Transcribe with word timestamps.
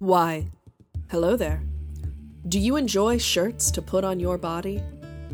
Why, 0.00 0.46
hello 1.10 1.36
there. 1.36 1.62
Do 2.48 2.58
you 2.58 2.76
enjoy 2.76 3.18
shirts 3.18 3.70
to 3.72 3.82
put 3.82 4.02
on 4.02 4.18
your 4.18 4.38
body? 4.38 4.82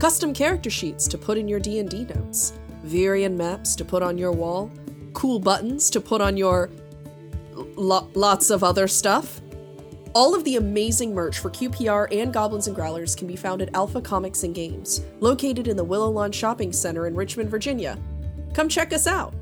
Custom 0.01 0.35
character 0.35 0.71
sheets 0.71 1.07
to 1.07 1.17
put 1.17 1.39
in 1.39 1.47
your 1.47 1.61
D&D 1.61 2.07
notes? 2.07 2.59
Virion 2.85 3.37
maps 3.37 3.77
to 3.77 3.85
put 3.85 4.03
on 4.03 4.19
your 4.19 4.33
wall? 4.33 4.73
Cool 5.13 5.39
buttons 5.39 5.89
to 5.91 6.01
put 6.01 6.21
on 6.21 6.37
your 6.37 6.69
lo- 7.55 8.11
lots 8.15 8.51
of 8.51 8.65
other 8.65 8.89
stuff? 8.89 9.41
All 10.17 10.35
of 10.35 10.43
the 10.43 10.57
amazing 10.57 11.15
merch 11.15 11.39
for 11.39 11.49
QPR 11.49 12.09
and 12.11 12.33
Goblins 12.33 12.67
and 12.67 12.75
Growlers 12.75 13.15
can 13.15 13.29
be 13.29 13.37
found 13.37 13.63
at 13.63 13.73
Alpha 13.73 14.01
Comics 14.01 14.43
and 14.43 14.53
Games, 14.53 15.01
located 15.21 15.69
in 15.69 15.77
the 15.77 15.85
Willow 15.85 16.11
Lawn 16.11 16.33
Shopping 16.33 16.73
Center 16.73 17.07
in 17.07 17.15
Richmond, 17.15 17.51
Virginia. 17.51 17.97
Come 18.53 18.69
check 18.69 18.93
us 18.93 19.07
out. 19.07 19.33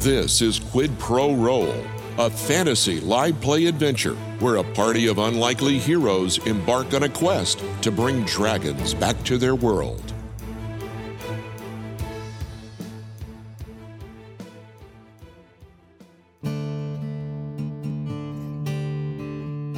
This 0.00 0.40
is 0.40 0.58
Quid 0.58 0.98
Pro 0.98 1.34
Roll, 1.34 1.74
a 2.16 2.30
fantasy 2.30 3.00
live 3.00 3.38
play 3.42 3.66
adventure 3.66 4.14
where 4.38 4.56
a 4.56 4.64
party 4.64 5.08
of 5.08 5.18
unlikely 5.18 5.78
heroes 5.78 6.38
embark 6.46 6.94
on 6.94 7.02
a 7.02 7.08
quest 7.10 7.62
to 7.82 7.90
bring 7.90 8.24
dragons 8.24 8.94
back 8.94 9.22
to 9.24 9.36
their 9.36 9.54
world. 9.54 10.14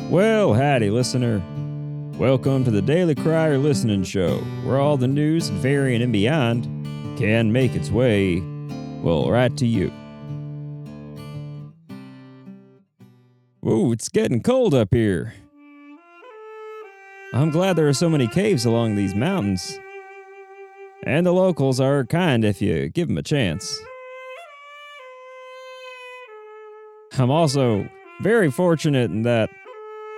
Well, 0.08 0.54
howdy, 0.54 0.90
listener. 0.90 1.42
Welcome 2.16 2.62
to 2.62 2.70
the 2.70 2.80
Daily 2.80 3.16
Crier 3.16 3.58
Listening 3.58 4.04
Show, 4.04 4.36
where 4.62 4.78
all 4.78 4.96
the 4.96 5.08
news 5.08 5.48
and 5.48 5.58
Varian 5.58 6.00
and 6.00 6.12
beyond 6.12 6.62
can 7.18 7.50
make 7.50 7.74
its 7.74 7.90
way, 7.90 8.38
well, 9.02 9.28
right 9.28 9.56
to 9.56 9.66
you. 9.66 9.92
Ooh, 13.64 13.92
it's 13.92 14.08
getting 14.08 14.42
cold 14.42 14.74
up 14.74 14.92
here. 14.92 15.34
I'm 17.32 17.50
glad 17.50 17.76
there 17.76 17.88
are 17.88 17.92
so 17.92 18.10
many 18.10 18.26
caves 18.26 18.64
along 18.64 18.96
these 18.96 19.14
mountains. 19.14 19.78
And 21.04 21.24
the 21.24 21.32
locals 21.32 21.78
are 21.78 22.04
kind 22.04 22.44
if 22.44 22.60
you 22.60 22.88
give 22.88 23.08
them 23.08 23.18
a 23.18 23.22
chance. 23.22 23.80
I'm 27.18 27.30
also 27.30 27.88
very 28.20 28.50
fortunate 28.50 29.10
in 29.10 29.22
that 29.22 29.48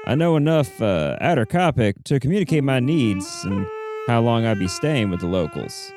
I 0.06 0.14
know 0.14 0.36
enough 0.36 0.80
uh, 0.80 1.16
Outer 1.20 1.46
Copic 1.46 2.02
to 2.04 2.20
communicate 2.20 2.64
my 2.64 2.80
needs 2.80 3.44
and 3.44 3.66
how 4.06 4.20
long 4.20 4.46
I'd 4.46 4.58
be 4.58 4.68
staying 4.68 5.10
with 5.10 5.20
the 5.20 5.26
locals. 5.26 5.92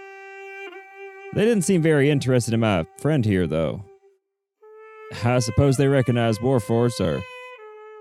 They 1.34 1.46
didn't 1.46 1.64
seem 1.64 1.82
very 1.82 2.10
interested 2.10 2.54
in 2.54 2.60
my 2.60 2.86
friend 3.00 3.24
here, 3.24 3.48
though. 3.48 3.84
I 5.24 5.40
suppose 5.40 5.78
they 5.78 5.88
recognize 5.88 6.40
Warforged 6.40 7.00
are, 7.00 7.22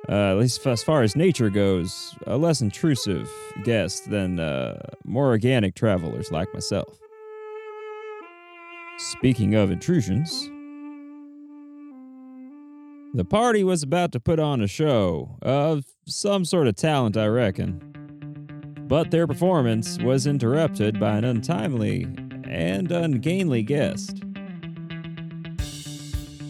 uh, 0.08 0.30
at 0.30 0.38
least 0.38 0.66
as 0.66 0.82
far 0.82 1.02
as 1.02 1.16
nature 1.16 1.50
goes, 1.50 2.14
a 2.26 2.36
less 2.36 2.60
intrusive 2.60 3.30
guest 3.64 4.08
than 4.10 4.38
uh, 4.38 4.80
more 5.04 5.26
organic 5.26 5.74
travelers 5.74 6.30
like 6.30 6.52
myself. 6.54 6.98
Speaking 8.98 9.54
of 9.54 9.70
intrusions, 9.70 10.48
the 13.14 13.24
party 13.24 13.64
was 13.64 13.82
about 13.82 14.12
to 14.12 14.20
put 14.20 14.38
on 14.38 14.60
a 14.60 14.66
show 14.66 15.38
of 15.42 15.84
some 16.06 16.44
sort 16.44 16.66
of 16.66 16.76
talent, 16.76 17.16
I 17.16 17.26
reckon. 17.26 17.82
But 18.88 19.10
their 19.10 19.26
performance 19.26 19.98
was 19.98 20.26
interrupted 20.26 21.00
by 21.00 21.16
an 21.16 21.24
untimely 21.24 22.06
and 22.44 22.92
ungainly 22.92 23.62
guest. 23.62 24.22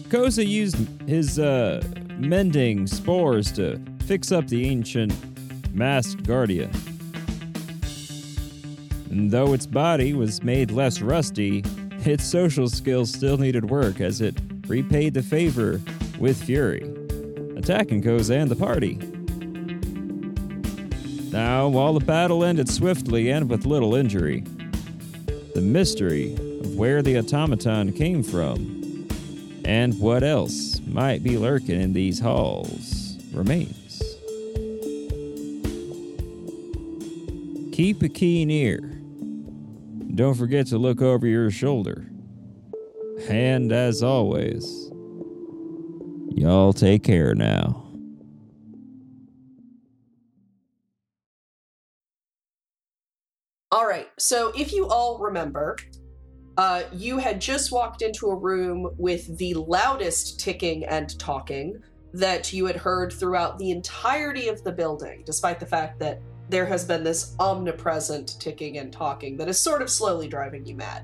Koza 0.09 0.45
used 0.47 0.77
his 1.07 1.39
uh, 1.39 1.81
mending 2.19 2.87
spores 2.87 3.51
to 3.53 3.79
fix 4.05 4.31
up 4.31 4.47
the 4.47 4.65
ancient 4.65 5.13
masked 5.73 6.25
guardian. 6.25 6.71
And 9.09 9.31
though 9.31 9.53
its 9.53 9.65
body 9.65 10.13
was 10.13 10.43
made 10.43 10.71
less 10.71 11.01
rusty, 11.01 11.63
its 12.05 12.23
social 12.23 12.69
skills 12.69 13.11
still 13.11 13.37
needed 13.37 13.69
work 13.69 14.01
as 14.01 14.21
it 14.21 14.37
repaid 14.67 15.13
the 15.13 15.23
favor 15.23 15.81
with 16.19 16.41
fury, 16.43 16.83
attacking 17.55 18.01
Koza 18.01 18.41
and 18.41 18.49
the 18.49 18.55
party. 18.55 18.99
Now, 21.31 21.67
while 21.67 21.93
the 21.93 22.05
battle 22.05 22.43
ended 22.43 22.69
swiftly 22.69 23.29
and 23.29 23.49
with 23.49 23.65
little 23.65 23.95
injury, 23.95 24.43
the 25.53 25.61
mystery 25.61 26.33
of 26.33 26.75
where 26.75 27.01
the 27.01 27.17
automaton 27.17 27.93
came 27.93 28.23
from 28.23 29.07
and 29.65 29.99
what 29.99 30.23
else 30.23 30.76
might 30.93 31.23
be 31.23 31.37
lurking 31.37 31.79
in 31.79 31.93
these 31.93 32.19
halls 32.19 33.17
remains. 33.33 34.01
Keep 37.73 38.01
a 38.01 38.09
keen 38.09 38.49
ear. 38.49 38.79
Don't 40.15 40.33
forget 40.33 40.65
to 40.67 40.77
look 40.77 41.01
over 41.01 41.27
your 41.27 41.51
shoulder. 41.51 42.07
And 43.29 43.71
as 43.71 44.01
always, 44.01 44.91
y'all 46.29 46.73
take 46.73 47.03
care 47.03 47.35
now. 47.35 47.83
All 53.71 53.85
right. 53.85 54.07
So 54.17 54.51
if 54.57 54.73
you 54.73 54.87
all 54.87 55.19
remember, 55.19 55.77
uh, 56.57 56.83
you 56.91 57.19
had 57.19 57.39
just 57.39 57.71
walked 57.71 58.01
into 58.01 58.27
a 58.27 58.35
room 58.35 58.89
with 58.97 59.37
the 59.37 59.53
loudest 59.53 60.39
ticking 60.39 60.85
and 60.85 61.17
talking 61.19 61.81
that 62.13 62.51
you 62.51 62.65
had 62.65 62.75
heard 62.75 63.13
throughout 63.13 63.59
the 63.59 63.69
entirety 63.69 64.47
of 64.47 64.63
the 64.63 64.71
building, 64.71 65.21
despite 65.25 65.59
the 65.59 65.65
fact 65.65 65.99
that 65.99 66.19
there 66.49 66.65
has 66.65 66.83
been 66.83 67.03
this 67.03 67.35
omnipresent 67.39 68.39
ticking 68.39 68.77
and 68.77 68.91
talking 68.91 69.37
that 69.37 69.47
is 69.47 69.59
sort 69.59 69.81
of 69.81 69.89
slowly 69.89 70.27
driving 70.27 70.65
you 70.65 70.75
mad. 70.75 71.03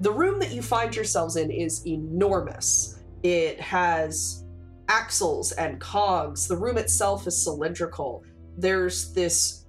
The 0.00 0.12
room 0.12 0.38
that 0.38 0.52
you 0.52 0.62
find 0.62 0.94
yourselves 0.94 1.36
in 1.36 1.50
is 1.50 1.86
enormous. 1.86 3.00
It 3.22 3.60
has 3.60 4.44
axles 4.88 5.52
and 5.52 5.78
cogs. 5.78 6.48
The 6.48 6.56
room 6.56 6.78
itself 6.78 7.26
is 7.26 7.42
cylindrical. 7.42 8.24
There's 8.56 9.12
this 9.12 9.66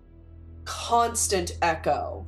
constant 0.63 1.57
echo, 1.61 2.25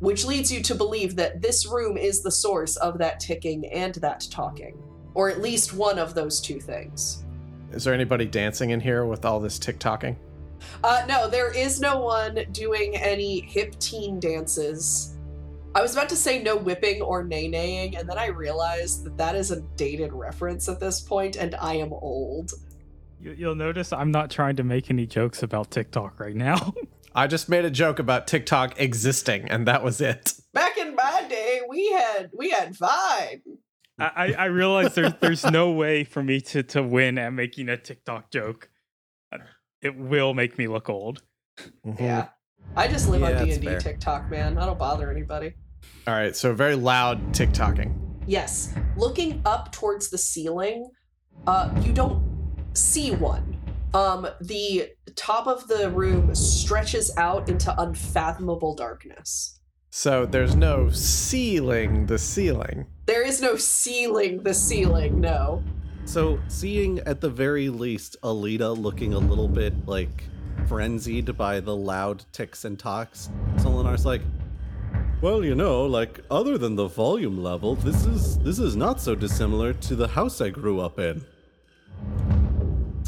which 0.00 0.24
leads 0.24 0.52
you 0.52 0.62
to 0.62 0.74
believe 0.74 1.16
that 1.16 1.42
this 1.42 1.66
room 1.66 1.96
is 1.96 2.22
the 2.22 2.30
source 2.30 2.76
of 2.76 2.98
that 2.98 3.20
ticking 3.20 3.66
and 3.66 3.94
that 3.96 4.26
talking, 4.30 4.80
or 5.14 5.28
at 5.28 5.40
least 5.40 5.74
one 5.74 5.98
of 5.98 6.14
those 6.14 6.40
two 6.40 6.60
things. 6.60 7.24
Is 7.72 7.84
there 7.84 7.94
anybody 7.94 8.24
dancing 8.24 8.70
in 8.70 8.80
here 8.80 9.04
with 9.04 9.24
all 9.24 9.40
this 9.40 9.58
tick 9.58 9.78
tocking? 9.78 10.16
Uh, 10.82 11.04
no, 11.08 11.28
there 11.28 11.52
is 11.52 11.80
no 11.80 12.00
one 12.00 12.40
doing 12.52 12.96
any 12.96 13.40
hip 13.40 13.78
teen 13.78 14.18
dances. 14.18 15.16
I 15.74 15.82
was 15.82 15.92
about 15.92 16.08
to 16.08 16.16
say 16.16 16.42
no 16.42 16.56
whipping 16.56 17.02
or 17.02 17.22
nay 17.22 17.48
naying, 17.48 17.98
and 17.98 18.08
then 18.08 18.18
I 18.18 18.26
realized 18.26 19.04
that 19.04 19.16
that 19.18 19.34
is 19.34 19.50
a 19.50 19.60
dated 19.76 20.12
reference 20.12 20.68
at 20.68 20.80
this 20.80 21.00
point, 21.00 21.36
and 21.36 21.54
I 21.56 21.74
am 21.74 21.92
old. 21.92 22.52
You- 23.20 23.32
You'll 23.32 23.54
notice 23.54 23.92
I'm 23.92 24.10
not 24.10 24.30
trying 24.30 24.56
to 24.56 24.64
make 24.64 24.90
any 24.90 25.06
jokes 25.06 25.42
about 25.42 25.70
TikTok 25.70 26.20
right 26.20 26.34
now. 26.36 26.72
I 27.14 27.26
just 27.26 27.48
made 27.48 27.64
a 27.64 27.70
joke 27.70 27.98
about 27.98 28.26
TikTok 28.26 28.78
existing, 28.80 29.50
and 29.50 29.66
that 29.66 29.82
was 29.82 30.00
it. 30.00 30.34
Back 30.52 30.76
in 30.78 30.94
my 30.94 31.24
day, 31.28 31.60
we 31.68 31.90
had 31.92 32.30
we 32.36 32.50
had 32.50 32.76
Vine. 32.76 33.42
I, 33.98 34.10
I 34.16 34.32
I 34.38 34.44
realize 34.46 34.94
there's 34.94 35.14
there's 35.20 35.44
no 35.44 35.72
way 35.72 36.04
for 36.04 36.22
me 36.22 36.40
to 36.42 36.62
to 36.64 36.82
win 36.82 37.18
at 37.18 37.32
making 37.32 37.68
a 37.70 37.76
TikTok 37.76 38.30
joke. 38.30 38.68
It 39.80 39.96
will 39.96 40.34
make 40.34 40.58
me 40.58 40.68
look 40.68 40.88
old. 40.88 41.22
Mhm. 41.86 41.98
Yeah, 42.00 42.28
I 42.76 42.86
just 42.88 43.08
live 43.08 43.20
Yeah, 43.22 43.40
on 43.40 43.44
D 43.46 43.52
and 43.52 43.62
D. 43.62 43.76
TikTok, 43.78 44.30
man. 44.30 44.58
I 44.58 44.66
don't 44.66 44.78
bother 44.78 45.10
anybody. 45.10 45.54
All 46.06 46.14
right, 46.14 46.36
so 46.36 46.54
very 46.54 46.74
loud 46.76 47.32
TikToking. 47.32 47.94
Yes, 48.26 48.74
looking 48.96 49.40
up 49.44 49.72
towards 49.72 50.10
the 50.10 50.18
ceiling, 50.18 50.90
uh, 51.46 51.70
you 51.84 51.92
don't 51.92 52.27
see 52.78 53.10
one. 53.10 53.56
Um, 53.94 54.28
the 54.40 54.90
top 55.16 55.46
of 55.46 55.66
the 55.66 55.90
room 55.90 56.34
stretches 56.34 57.10
out 57.16 57.48
into 57.48 57.74
unfathomable 57.80 58.74
darkness. 58.74 59.58
So 59.90 60.26
there's 60.26 60.54
no 60.54 60.90
ceiling 60.90 62.06
the 62.06 62.18
ceiling. 62.18 62.86
There 63.06 63.26
is 63.26 63.40
no 63.40 63.56
ceiling 63.56 64.42
the 64.42 64.54
ceiling, 64.54 65.20
no. 65.20 65.62
So, 66.04 66.38
seeing 66.48 67.00
at 67.00 67.20
the 67.20 67.28
very 67.28 67.68
least 67.68 68.16
Alita 68.22 68.76
looking 68.76 69.12
a 69.12 69.18
little 69.18 69.48
bit 69.48 69.86
like 69.86 70.24
frenzied 70.66 71.36
by 71.36 71.60
the 71.60 71.76
loud 71.76 72.24
ticks 72.32 72.64
and 72.64 72.78
talks, 72.78 73.30
Solinar's 73.56 74.06
like, 74.06 74.22
"Well, 75.20 75.44
you 75.44 75.54
know, 75.54 75.84
like 75.84 76.20
other 76.30 76.56
than 76.56 76.76
the 76.76 76.88
volume 76.88 77.42
level, 77.42 77.74
this 77.74 78.06
is 78.06 78.38
this 78.38 78.58
is 78.58 78.76
not 78.76 79.00
so 79.00 79.14
dissimilar 79.14 79.72
to 79.74 79.96
the 79.96 80.08
house 80.08 80.40
I 80.40 80.48
grew 80.48 80.80
up 80.80 80.98
in. 80.98 81.24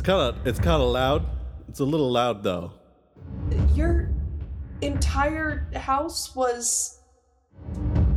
It's 0.00 0.06
kind 0.06 0.35
of 0.35 0.47
it's 0.47 0.58
kind 0.58 0.82
of 0.82 0.88
loud. 0.88 1.26
It's 1.69 1.81
a 1.81 1.85
little 1.85 2.11
loud 2.11 2.43
though. 2.43 2.73
Your 3.75 4.08
entire 4.81 5.69
house 5.75 6.35
was 6.35 7.02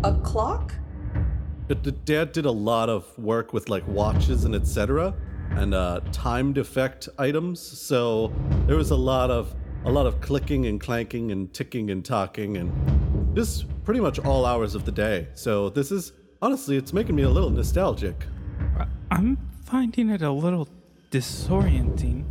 A 0.06 0.14
clock? 0.24 0.74
D- 1.68 1.76
d- 1.76 1.92
Dad 2.06 2.32
did 2.32 2.46
a 2.46 2.52
lot 2.52 2.88
of 2.88 3.06
work 3.20 3.52
with 3.52 3.68
like 3.68 3.86
watches 3.86 4.46
and 4.46 4.56
etc. 4.56 5.14
and 5.50 5.74
uh, 5.74 6.00
timed 6.14 6.58
effect 6.58 7.10
items. 7.20 7.60
So 7.60 8.32
there 8.66 8.78
was 8.78 8.92
a 8.92 8.96
lot 8.96 9.30
of 9.30 9.54
a 9.84 9.92
lot 9.92 10.06
of 10.06 10.22
clicking 10.22 10.68
and 10.68 10.80
clanking 10.80 11.34
and 11.34 11.54
ticking 11.54 11.92
and 11.92 12.06
talking 12.06 12.56
and 12.56 13.36
just 13.36 13.66
pretty 13.84 14.00
much 14.00 14.20
all 14.20 14.46
hours 14.46 14.74
of 14.74 14.86
the 14.86 14.92
day. 14.94 15.28
So 15.34 15.68
this 15.68 15.92
is 15.92 16.14
honestly, 16.42 16.78
it's 16.78 16.94
making 16.94 17.18
me 17.18 17.24
a 17.24 17.30
little 17.30 17.50
nostalgic. 17.50 18.26
I'm 19.12 19.38
finding 19.66 20.10
it 20.12 20.22
a 20.22 20.32
little 20.32 20.70
disorienting. 21.14 22.26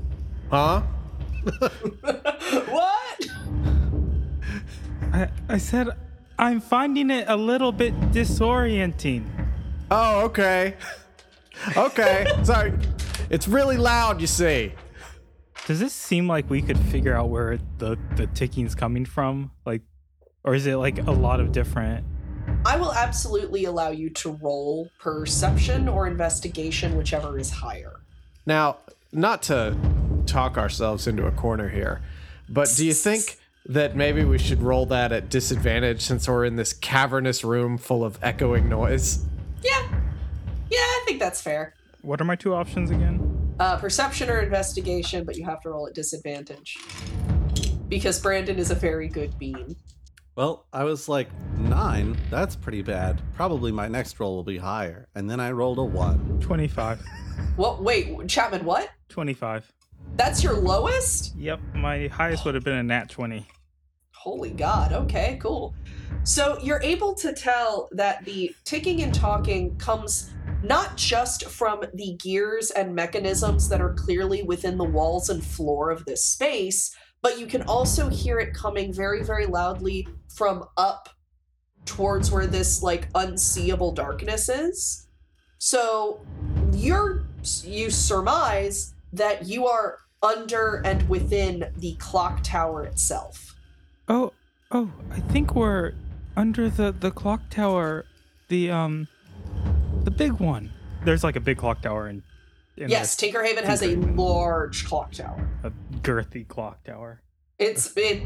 Huh? 0.50 0.82
What? 2.68 3.26
I, 5.12 5.28
I 5.48 5.58
said 5.58 5.88
I'm 6.36 6.60
finding 6.60 7.10
it 7.10 7.26
a 7.28 7.36
little 7.36 7.70
bit 7.70 7.94
disorienting. 8.10 9.24
Oh, 9.92 10.22
okay. 10.22 10.74
okay. 11.76 12.26
Sorry. 12.42 12.72
It's 13.30 13.46
really 13.46 13.76
loud, 13.76 14.20
you 14.20 14.26
see. 14.26 14.72
Does 15.66 15.78
this 15.78 15.92
seem 15.92 16.26
like 16.26 16.50
we 16.50 16.60
could 16.60 16.78
figure 16.78 17.14
out 17.16 17.28
where 17.28 17.58
the 17.78 17.96
the 18.16 18.26
ticking's 18.26 18.74
coming 18.74 19.04
from? 19.04 19.52
Like, 19.64 19.82
or 20.42 20.56
is 20.56 20.66
it 20.66 20.74
like 20.74 21.06
a 21.06 21.12
lot 21.12 21.38
of 21.38 21.52
different? 21.52 22.04
I 22.66 22.76
will 22.76 22.92
absolutely 22.92 23.66
allow 23.66 23.90
you 23.90 24.10
to 24.10 24.32
roll 24.42 24.90
perception 24.98 25.88
or 25.88 26.08
investigation, 26.08 26.96
whichever 26.96 27.38
is 27.38 27.50
higher. 27.50 28.01
Now, 28.46 28.78
not 29.12 29.42
to 29.44 29.76
talk 30.26 30.56
ourselves 30.58 31.06
into 31.06 31.26
a 31.26 31.30
corner 31.30 31.68
here, 31.68 32.02
but 32.48 32.72
do 32.76 32.84
you 32.84 32.94
think 32.94 33.38
that 33.66 33.94
maybe 33.94 34.24
we 34.24 34.38
should 34.38 34.60
roll 34.60 34.86
that 34.86 35.12
at 35.12 35.28
disadvantage 35.28 36.00
since 36.00 36.28
we're 36.28 36.44
in 36.44 36.56
this 36.56 36.72
cavernous 36.72 37.44
room 37.44 37.78
full 37.78 38.04
of 38.04 38.18
echoing 38.22 38.68
noise? 38.68 39.24
Yeah. 39.62 39.88
Yeah, 40.70 40.78
I 40.78 41.04
think 41.06 41.20
that's 41.20 41.40
fair. 41.40 41.74
What 42.02 42.20
are 42.20 42.24
my 42.24 42.34
two 42.34 42.54
options 42.54 42.90
again? 42.90 43.54
Uh, 43.60 43.76
perception 43.76 44.28
or 44.28 44.40
investigation, 44.40 45.24
but 45.24 45.36
you 45.36 45.44
have 45.44 45.60
to 45.62 45.70
roll 45.70 45.86
at 45.86 45.94
disadvantage. 45.94 46.76
Because 47.88 48.20
Brandon 48.20 48.58
is 48.58 48.70
a 48.70 48.74
very 48.74 49.06
good 49.06 49.38
bean. 49.38 49.76
Well, 50.34 50.66
I 50.72 50.84
was 50.84 51.10
like 51.10 51.28
nine. 51.58 52.16
That's 52.30 52.56
pretty 52.56 52.80
bad. 52.80 53.20
Probably 53.34 53.70
my 53.70 53.86
next 53.86 54.18
roll 54.18 54.34
will 54.34 54.42
be 54.42 54.56
higher. 54.56 55.06
And 55.14 55.28
then 55.28 55.40
I 55.40 55.50
rolled 55.50 55.78
a 55.78 55.84
one. 55.84 56.38
Twenty 56.40 56.68
five. 56.68 57.02
What? 57.56 57.82
Wait, 57.82 58.28
Chapman, 58.28 58.64
what? 58.64 58.88
Twenty 59.08 59.34
five. 59.34 59.70
That's 60.16 60.42
your 60.42 60.54
lowest? 60.54 61.34
Yep, 61.36 61.60
my 61.74 62.06
highest 62.06 62.44
would 62.46 62.54
have 62.54 62.64
been 62.64 62.76
a 62.76 62.82
nat 62.82 63.10
twenty. 63.10 63.46
Holy 64.14 64.50
God. 64.50 64.92
Okay, 64.92 65.38
cool. 65.42 65.74
So 66.24 66.58
you're 66.62 66.80
able 66.82 67.14
to 67.16 67.34
tell 67.34 67.88
that 67.92 68.24
the 68.24 68.54
ticking 68.64 69.02
and 69.02 69.12
talking 69.12 69.76
comes 69.76 70.30
not 70.62 70.96
just 70.96 71.46
from 71.46 71.84
the 71.94 72.16
gears 72.22 72.70
and 72.70 72.94
mechanisms 72.94 73.68
that 73.68 73.80
are 73.80 73.94
clearly 73.94 74.42
within 74.42 74.78
the 74.78 74.84
walls 74.84 75.28
and 75.28 75.44
floor 75.44 75.90
of 75.90 76.04
this 76.04 76.24
space, 76.24 76.94
but 77.22 77.38
you 77.38 77.46
can 77.46 77.62
also 77.62 78.08
hear 78.08 78.38
it 78.38 78.54
coming 78.54 78.92
very, 78.92 79.22
very 79.22 79.46
loudly 79.46 80.06
from 80.34 80.64
up 80.76 81.08
towards 81.84 82.30
where 82.30 82.46
this 82.46 82.82
like 82.82 83.08
unseeable 83.14 83.92
darkness 83.92 84.48
is. 84.48 85.06
So 85.58 86.24
you're 86.72 87.24
you 87.64 87.90
surmise 87.90 88.94
that 89.12 89.46
you 89.46 89.66
are 89.66 89.98
under 90.22 90.80
and 90.84 91.08
within 91.08 91.72
the 91.76 91.94
clock 91.94 92.40
tower 92.42 92.84
itself. 92.84 93.56
Oh, 94.08 94.32
oh, 94.70 94.90
I 95.10 95.20
think 95.20 95.54
we're 95.54 95.92
under 96.36 96.68
the 96.70 96.92
the 96.92 97.10
clock 97.10 97.40
tower, 97.50 98.04
the 98.48 98.70
um, 98.70 99.08
the 100.04 100.10
big 100.10 100.32
one. 100.32 100.72
There's 101.04 101.24
like 101.24 101.36
a 101.36 101.40
big 101.40 101.58
clock 101.58 101.82
tower 101.82 102.08
in. 102.08 102.22
in 102.76 102.88
Yes, 102.88 103.16
this- 103.16 103.32
Tinkerhaven 103.32 103.64
has 103.64 103.82
a 103.82 103.96
large 103.96 104.84
clock 104.86 105.12
tower. 105.12 105.48
a 105.64 105.72
girthy 106.00 106.46
clock 106.46 106.84
tower. 106.84 107.22
It's 107.58 107.92
it. 107.96 108.22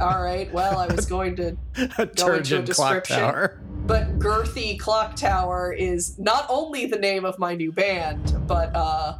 All 0.00 0.22
right. 0.22 0.52
Well, 0.52 0.78
I 0.78 0.86
was 0.86 1.06
going 1.16 1.36
to, 1.36 1.56
A 1.98 2.02
into 2.02 2.58
a 2.58 2.62
description. 2.62 3.18
tower. 3.18 3.60
but 3.86 4.18
girthy 4.18 4.78
clock 4.78 5.16
tower 5.16 5.72
is 5.72 6.18
not 6.18 6.46
only 6.48 6.86
the 6.86 6.98
name 6.98 7.24
of 7.24 7.38
my 7.38 7.54
new 7.54 7.72
band, 7.72 8.36
but 8.46 8.74
uh, 8.74 9.18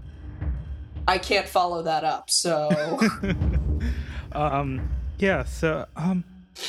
I 1.08 1.19
can't 1.19 1.48
follow 1.48 1.82
that 1.82 2.04
up. 2.04 2.31
So 2.31 2.69
um, 4.32 4.88
yeah. 5.19 5.44
So 5.44 5.87
um, 5.96 6.25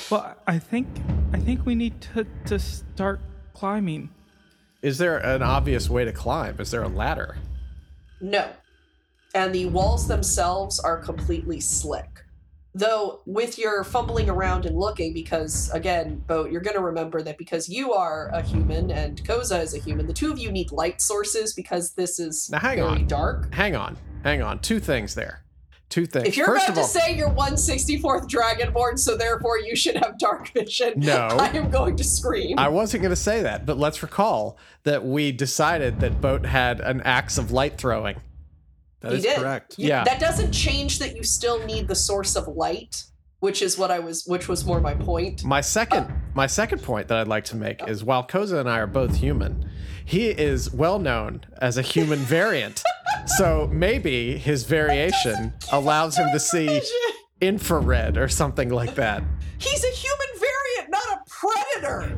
well, 0.09 0.35
I 0.45 0.59
think 0.59 0.87
I 1.33 1.39
think 1.39 1.65
we 1.65 1.75
need 1.75 1.99
to 2.13 2.25
to 2.45 2.59
start 2.59 3.19
climbing. 3.53 4.09
Is 4.81 4.99
there 4.99 5.17
an 5.17 5.41
obvious 5.41 5.89
way 5.89 6.05
to 6.05 6.11
climb? 6.11 6.57
Is 6.59 6.71
there 6.71 6.83
a 6.83 6.87
ladder? 6.87 7.37
no, 8.21 8.47
and 9.33 9.53
the 9.53 9.65
walls 9.67 10.07
themselves 10.07 10.79
are 10.79 10.97
completely 10.97 11.59
slick. 11.59 12.23
Though 12.77 13.21
with 13.25 13.57
your 13.57 13.83
fumbling 13.83 14.29
around 14.29 14.65
and 14.67 14.77
looking, 14.77 15.11
because 15.13 15.71
again, 15.71 16.23
Boat, 16.27 16.51
you're 16.51 16.61
going 16.61 16.75
to 16.75 16.81
remember 16.83 17.23
that 17.23 17.37
because 17.39 17.67
you 17.67 17.93
are 17.93 18.29
a 18.33 18.41
human 18.41 18.91
and 18.91 19.23
Koza 19.23 19.63
is 19.63 19.73
a 19.73 19.79
human, 19.79 20.05
the 20.05 20.13
two 20.13 20.31
of 20.31 20.37
you 20.37 20.51
need 20.51 20.71
light 20.71 21.01
sources 21.01 21.53
because 21.53 21.93
this 21.93 22.19
is 22.19 22.49
Now, 22.51 22.59
hang 22.59 22.79
on. 22.81 23.07
dark. 23.07 23.51
Hang 23.53 23.75
on. 23.75 23.97
Hang 24.23 24.43
on. 24.43 24.59
Two 24.59 24.79
things 24.79 25.15
there. 25.15 25.43
Two 25.89 26.05
things. 26.05 26.27
If 26.27 26.37
you're 26.37 26.45
First 26.47 26.69
about 26.69 26.81
to 26.81 26.83
say 26.83 27.15
you're 27.15 27.29
164th 27.29 28.29
Dragonborn, 28.29 28.99
so 28.99 29.15
therefore 29.17 29.57
you 29.57 29.75
should 29.75 29.95
have 29.95 30.19
dark 30.19 30.49
vision, 30.53 30.93
No. 30.97 31.15
I 31.39 31.47
am 31.57 31.71
going 31.71 31.95
to 31.95 32.03
scream. 32.03 32.59
I 32.59 32.67
wasn't 32.67 33.01
going 33.03 33.11
to 33.11 33.15
say 33.15 33.41
that, 33.41 33.65
but 33.65 33.77
let's 33.77 34.03
recall 34.03 34.57
that 34.83 35.05
we 35.05 35.31
decided 35.31 36.01
that 36.01 36.19
Boat 36.21 36.45
had 36.45 36.79
an 36.81 37.01
axe 37.01 37.37
of 37.37 37.51
light 37.51 37.77
throwing. 37.77 38.17
That 39.01 39.11
You 39.11 39.17
is 39.17 39.23
did. 39.23 39.37
correct. 39.37 39.75
You- 39.77 39.89
Yeah. 39.89 40.03
That 40.03 40.19
doesn't 40.19 40.51
change 40.51 40.99
that 40.99 41.15
you 41.15 41.23
still 41.23 41.63
need 41.65 41.87
the 41.87 41.95
source 41.95 42.35
of 42.35 42.47
light, 42.47 43.03
which 43.39 43.61
is 43.61 43.77
what 43.77 43.91
I 43.91 43.99
was, 43.99 44.23
which 44.25 44.47
was 44.47 44.65
more 44.65 44.81
my 44.81 44.95
point. 44.95 45.43
My 45.43 45.61
second, 45.61 46.05
uh, 46.05 46.11
my 46.33 46.47
second 46.47 46.81
point 46.81 47.07
that 47.09 47.17
I'd 47.19 47.27
like 47.27 47.45
to 47.45 47.55
make 47.55 47.87
is 47.87 48.03
while 48.03 48.25
Koza 48.25 48.59
and 48.59 48.69
I 48.69 48.79
are 48.79 48.87
both 48.87 49.15
human, 49.17 49.69
he 50.03 50.29
is 50.29 50.71
well 50.73 50.97
known 50.99 51.41
as 51.61 51.77
a 51.77 51.81
human 51.81 52.19
variant. 52.37 52.81
So 53.37 53.69
maybe 53.71 54.37
his 54.37 54.63
variation 54.63 55.53
allows 55.71 56.17
him 56.17 56.29
to 56.31 56.39
see 56.39 56.81
infrared 57.41 58.17
or 58.17 58.27
something 58.27 58.69
like 58.69 58.95
that. 58.95 59.21
He's 59.59 59.83
a 59.83 59.89
human 59.89 60.27
variant, 60.39 60.89
not 60.89 61.03
a 61.17 61.19
predator. 61.29 62.15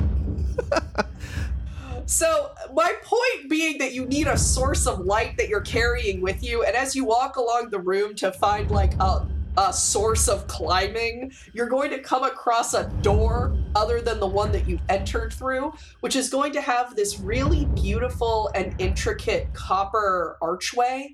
So, 2.10 2.56
my 2.74 2.92
point 3.04 3.52
being 3.52 3.78
that 3.78 3.94
you 3.94 4.04
need 4.04 4.26
a 4.26 4.36
source 4.36 4.88
of 4.88 5.02
light 5.02 5.38
that 5.38 5.48
you're 5.48 5.62
carrying 5.62 6.22
with 6.22 6.42
you, 6.42 6.64
and 6.64 6.76
as 6.76 6.96
you 6.96 7.06
walk 7.06 7.36
along 7.36 7.70
the 7.70 7.80
room 7.80 8.16
to 8.16 8.32
find 8.32 8.72
like 8.72 8.96
a, 9.00 9.28
a 9.60 9.72
source 9.72 10.28
of 10.28 10.48
climbing, 10.48 11.32
you're 11.54 11.70
going 11.70 11.92
to 11.92 12.00
come 12.00 12.24
across 12.24 12.74
a 12.74 12.90
door 13.04 13.56
other 13.76 14.02
than 14.02 14.20
the 14.20 14.26
one 14.26 14.52
that 14.54 14.68
you 14.68 14.80
entered 14.90 15.32
through, 15.32 15.72
which 16.00 16.16
is 16.16 16.32
going 16.32 16.52
to 16.54 16.62
have 16.62 16.96
this 16.96 17.20
really 17.20 17.66
beautiful 17.76 18.50
and 18.56 18.74
intricate 18.82 19.54
copper 19.54 20.36
archway 20.42 21.14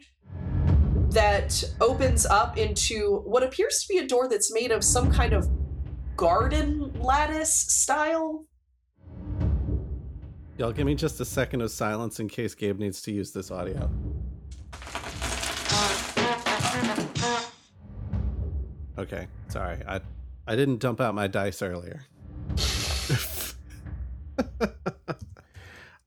that 1.09 1.61
opens 1.81 2.25
up 2.25 2.57
into 2.57 3.17
what 3.25 3.43
appears 3.43 3.79
to 3.79 3.89
be 3.89 3.97
a 3.97 4.07
door 4.07 4.29
that's 4.29 4.53
made 4.53 4.71
of 4.71 4.81
some 4.81 5.11
kind 5.11 5.33
of 5.33 5.49
garden 6.15 6.93
lattice 7.01 7.53
style. 7.53 8.45
Y'all 10.57 10.71
give 10.71 10.85
me 10.85 10.95
just 10.95 11.19
a 11.19 11.25
second 11.25 11.61
of 11.61 11.69
silence 11.69 12.19
in 12.19 12.29
case 12.29 12.55
Gabe 12.55 12.79
needs 12.79 13.01
to 13.01 13.11
use 13.11 13.31
this 13.31 13.51
audio. 13.51 13.89
Okay, 18.97 19.27
sorry. 19.49 19.79
I 19.87 19.99
I 20.47 20.55
didn't 20.55 20.77
dump 20.79 21.01
out 21.01 21.13
my 21.15 21.27
dice 21.27 21.61
earlier. 21.61 22.05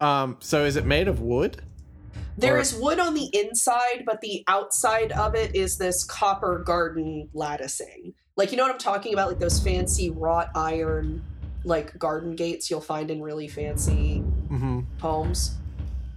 Um, 0.00 0.36
so 0.38 0.64
is 0.64 0.76
it 0.76 0.86
made 0.86 1.08
of 1.08 1.20
wood? 1.20 1.60
There 2.36 2.54
Or- 2.54 2.60
is 2.60 2.72
wood 2.72 3.00
on 3.00 3.14
the 3.14 3.28
inside, 3.32 4.04
but 4.06 4.20
the 4.20 4.44
outside 4.46 5.10
of 5.10 5.34
it 5.34 5.56
is 5.56 5.76
this 5.76 6.04
copper 6.04 6.60
garden 6.64 7.28
latticing. 7.34 8.14
Like 8.36 8.52
you 8.52 8.56
know 8.56 8.62
what 8.62 8.70
I'm 8.70 8.78
talking 8.78 9.12
about, 9.12 9.26
like 9.28 9.40
those 9.40 9.58
fancy 9.60 10.10
wrought 10.10 10.50
iron 10.54 11.24
like 11.64 11.98
garden 11.98 12.36
gates 12.36 12.70
you'll 12.70 12.80
find 12.80 13.10
in 13.10 13.20
really 13.20 13.48
fancy 13.48 14.22
Mm-hmm. 14.50 14.80
homes. 15.00 15.56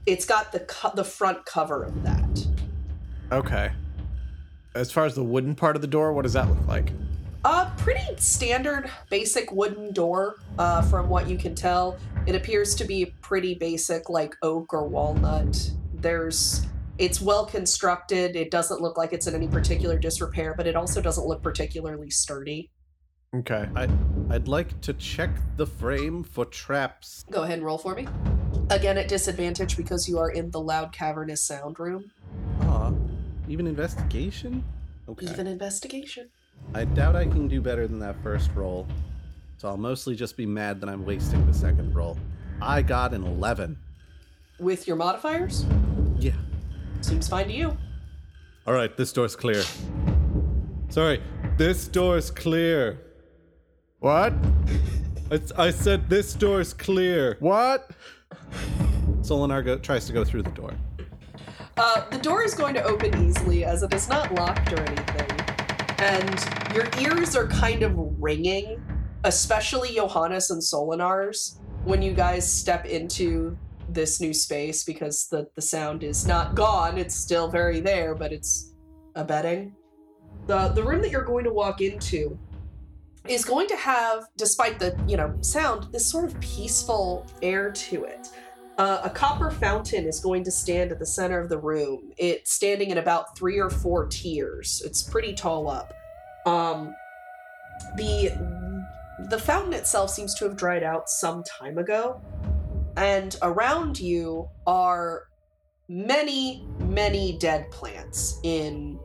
It's 0.06 0.26
got 0.26 0.52
the 0.52 0.62
co- 0.62 0.92
the 0.96 1.04
front 1.04 1.46
cover 1.46 1.84
of 1.84 2.04
that. 2.04 2.48
Okay. 3.32 3.72
As 4.74 4.92
far 4.92 5.06
as 5.06 5.16
the 5.16 5.24
wooden 5.24 5.54
part 5.54 5.76
of 5.76 5.82
the 5.82 5.88
door, 5.88 6.14
what 6.14 6.24
does 6.24 6.34
that 6.34 6.48
look 6.48 6.68
like? 6.68 6.92
A 7.44 7.72
pretty 7.78 8.02
standard, 8.18 8.90
basic 9.10 9.52
wooden 9.52 9.92
door, 9.94 10.36
uh, 10.60 10.82
from 10.84 11.10
what 11.10 11.28
you 11.28 11.38
can 11.38 11.56
tell. 11.56 11.98
It 12.26 12.36
appears 12.36 12.76
to 12.76 12.86
be 12.86 13.14
pretty 13.22 13.56
basic, 13.56 14.10
like 14.10 14.36
oak 14.44 14.74
or 14.74 14.88
walnut. 14.88 15.72
There's, 15.94 16.66
it's 16.98 17.20
well 17.20 17.46
constructed. 17.46 18.36
It 18.36 18.52
doesn't 18.52 18.80
look 18.82 18.98
like 18.98 19.12
it's 19.12 19.28
in 19.28 19.36
any 19.36 19.48
particular 19.48 19.98
disrepair, 19.98 20.54
but 20.56 20.68
it 20.68 20.76
also 20.76 21.02
doesn't 21.02 21.26
look 21.26 21.42
particularly 21.42 22.10
sturdy. 22.10 22.70
Okay. 23.34 23.70
I, 23.78 23.88
I'd 24.30 24.50
like 24.50 24.82
to 24.82 24.94
check 24.94 25.30
the 25.56 25.66
frame 25.66 26.22
for 26.22 26.44
traps. 26.44 27.24
Go 27.32 27.44
ahead 27.44 27.60
and 27.60 27.66
roll 27.66 27.78
for 27.78 27.96
me. 27.96 28.06
Again, 28.70 28.98
at 28.98 29.08
disadvantage 29.08 29.78
because 29.78 30.08
you 30.10 30.20
are 30.20 30.32
in 30.32 30.52
the 30.52 30.60
loud 30.60 30.92
cavernous 30.92 31.42
sound 31.42 31.80
room. 31.80 32.12
Aw, 32.64 32.92
even 33.48 33.68
investigation? 33.68 34.66
Okay. 35.08 35.28
Even 35.28 35.48
investigation. 35.48 36.30
I 36.76 36.84
doubt 36.84 37.16
I 37.16 37.24
can 37.24 37.48
do 37.48 37.62
better 37.62 37.88
than 37.88 38.00
that 38.00 38.22
first 38.22 38.52
roll. 38.54 38.86
So 39.58 39.70
I'll 39.70 39.78
mostly 39.78 40.14
just 40.14 40.36
be 40.36 40.46
mad 40.46 40.82
that 40.82 40.90
I'm 40.90 41.06
wasting 41.06 41.46
the 41.46 41.54
second 41.54 41.96
roll. 41.96 42.18
I 42.62 42.82
got 42.82 43.14
an 43.14 43.24
11. 43.24 43.78
With 44.60 44.88
your 44.88 44.98
modifiers? 44.98 45.66
Yeah. 46.20 46.34
Seems 47.00 47.30
fine 47.30 47.48
to 47.48 47.54
you. 47.54 47.78
All 48.68 48.74
right, 48.74 48.96
this 48.98 49.14
door's 49.14 49.38
clear. 49.38 49.64
Sorry, 50.90 51.24
this 51.58 51.88
door's 51.88 52.30
clear. 52.30 53.00
What? 54.02 54.34
I, 55.30 55.40
I 55.58 55.70
said 55.70 56.10
this 56.10 56.34
door's 56.34 56.74
clear. 56.74 57.38
What? 57.40 57.92
Solinar 59.22 59.64
go, 59.64 59.78
tries 59.78 60.08
to 60.08 60.14
go 60.14 60.26
through 60.26 60.42
the 60.42 60.50
door. 60.50 60.74
Uh, 61.78 62.10
the 62.10 62.18
door 62.18 62.44
is 62.44 62.56
going 62.56 62.74
to 62.74 62.84
open 62.84 63.16
easily 63.24 63.64
as 63.64 63.84
if 63.84 63.92
it 63.92 63.96
is 63.96 64.10
not 64.10 64.34
locked 64.34 64.74
or 64.74 64.80
anything. 64.80 65.30
And 66.00 66.74
your 66.74 66.90
ears 67.00 67.36
are 67.36 67.48
kind 67.48 67.84
of 67.84 67.94
ringing, 68.20 68.82
especially 69.24 69.94
Johannes 69.94 70.50
and 70.50 70.64
Solinar's, 70.64 71.60
when 71.84 72.02
you 72.02 72.14
guys 72.14 72.52
step 72.52 72.88
into 72.88 73.56
this 73.88 74.20
new 74.20 74.34
space 74.34 74.84
because 74.84 75.28
the, 75.28 75.48
the 75.54 75.62
sound 75.62 76.02
is 76.02 76.26
not 76.26 76.56
gone. 76.56 76.98
It's 76.98 77.14
still 77.14 77.52
very 77.52 77.82
there, 77.82 78.16
but 78.16 78.34
it's 78.34 78.74
abetting. 79.14 79.76
The, 80.48 80.70
the 80.70 80.82
room 80.82 81.04
that 81.04 81.12
you're 81.12 81.24
going 81.24 81.44
to 81.44 81.54
walk 81.54 81.82
into 81.82 82.40
is 83.28 83.46
going 83.46 83.68
to 83.68 83.76
have, 83.76 84.26
despite 84.38 84.80
the, 84.80 84.98
you 85.08 85.18
know, 85.18 85.36
sound, 85.42 85.92
this 85.92 86.10
sort 86.10 86.26
of 86.26 86.40
peaceful 86.40 87.28
air 87.42 87.72
to 87.72 88.06
it. 88.06 88.30
Uh, 88.78 89.02
a 89.04 89.10
copper 89.10 89.52
fountain 89.52 90.06
is 90.06 90.20
going 90.20 90.44
to 90.44 90.52
stand 90.52 90.92
at 90.92 90.98
the 90.98 91.06
center 91.06 91.40
of 91.40 91.50
the 91.50 91.58
room. 91.58 92.12
It's 92.18 92.54
standing 92.54 92.90
in 92.90 92.98
about 92.98 93.38
three 93.38 93.60
or 93.60 93.70
four 93.70 94.08
tiers. 94.08 94.82
It's 94.84 95.04
pretty 95.04 95.34
tall 95.34 95.70
up. 95.70 95.94
Um, 96.46 96.96
the 97.98 98.32
the 99.30 99.38
fountain 99.38 99.74
itself 99.74 100.10
seems 100.10 100.34
to 100.36 100.46
have 100.46 100.58
dried 100.58 100.82
out 100.82 101.10
some 101.10 101.44
time 101.44 101.78
ago, 101.78 102.20
and 102.98 103.36
around 103.44 104.00
you 104.00 104.50
are 104.66 105.28
many, 105.88 106.66
many 106.80 107.38
dead 107.38 107.70
plants 107.70 108.40
in 108.44 109.00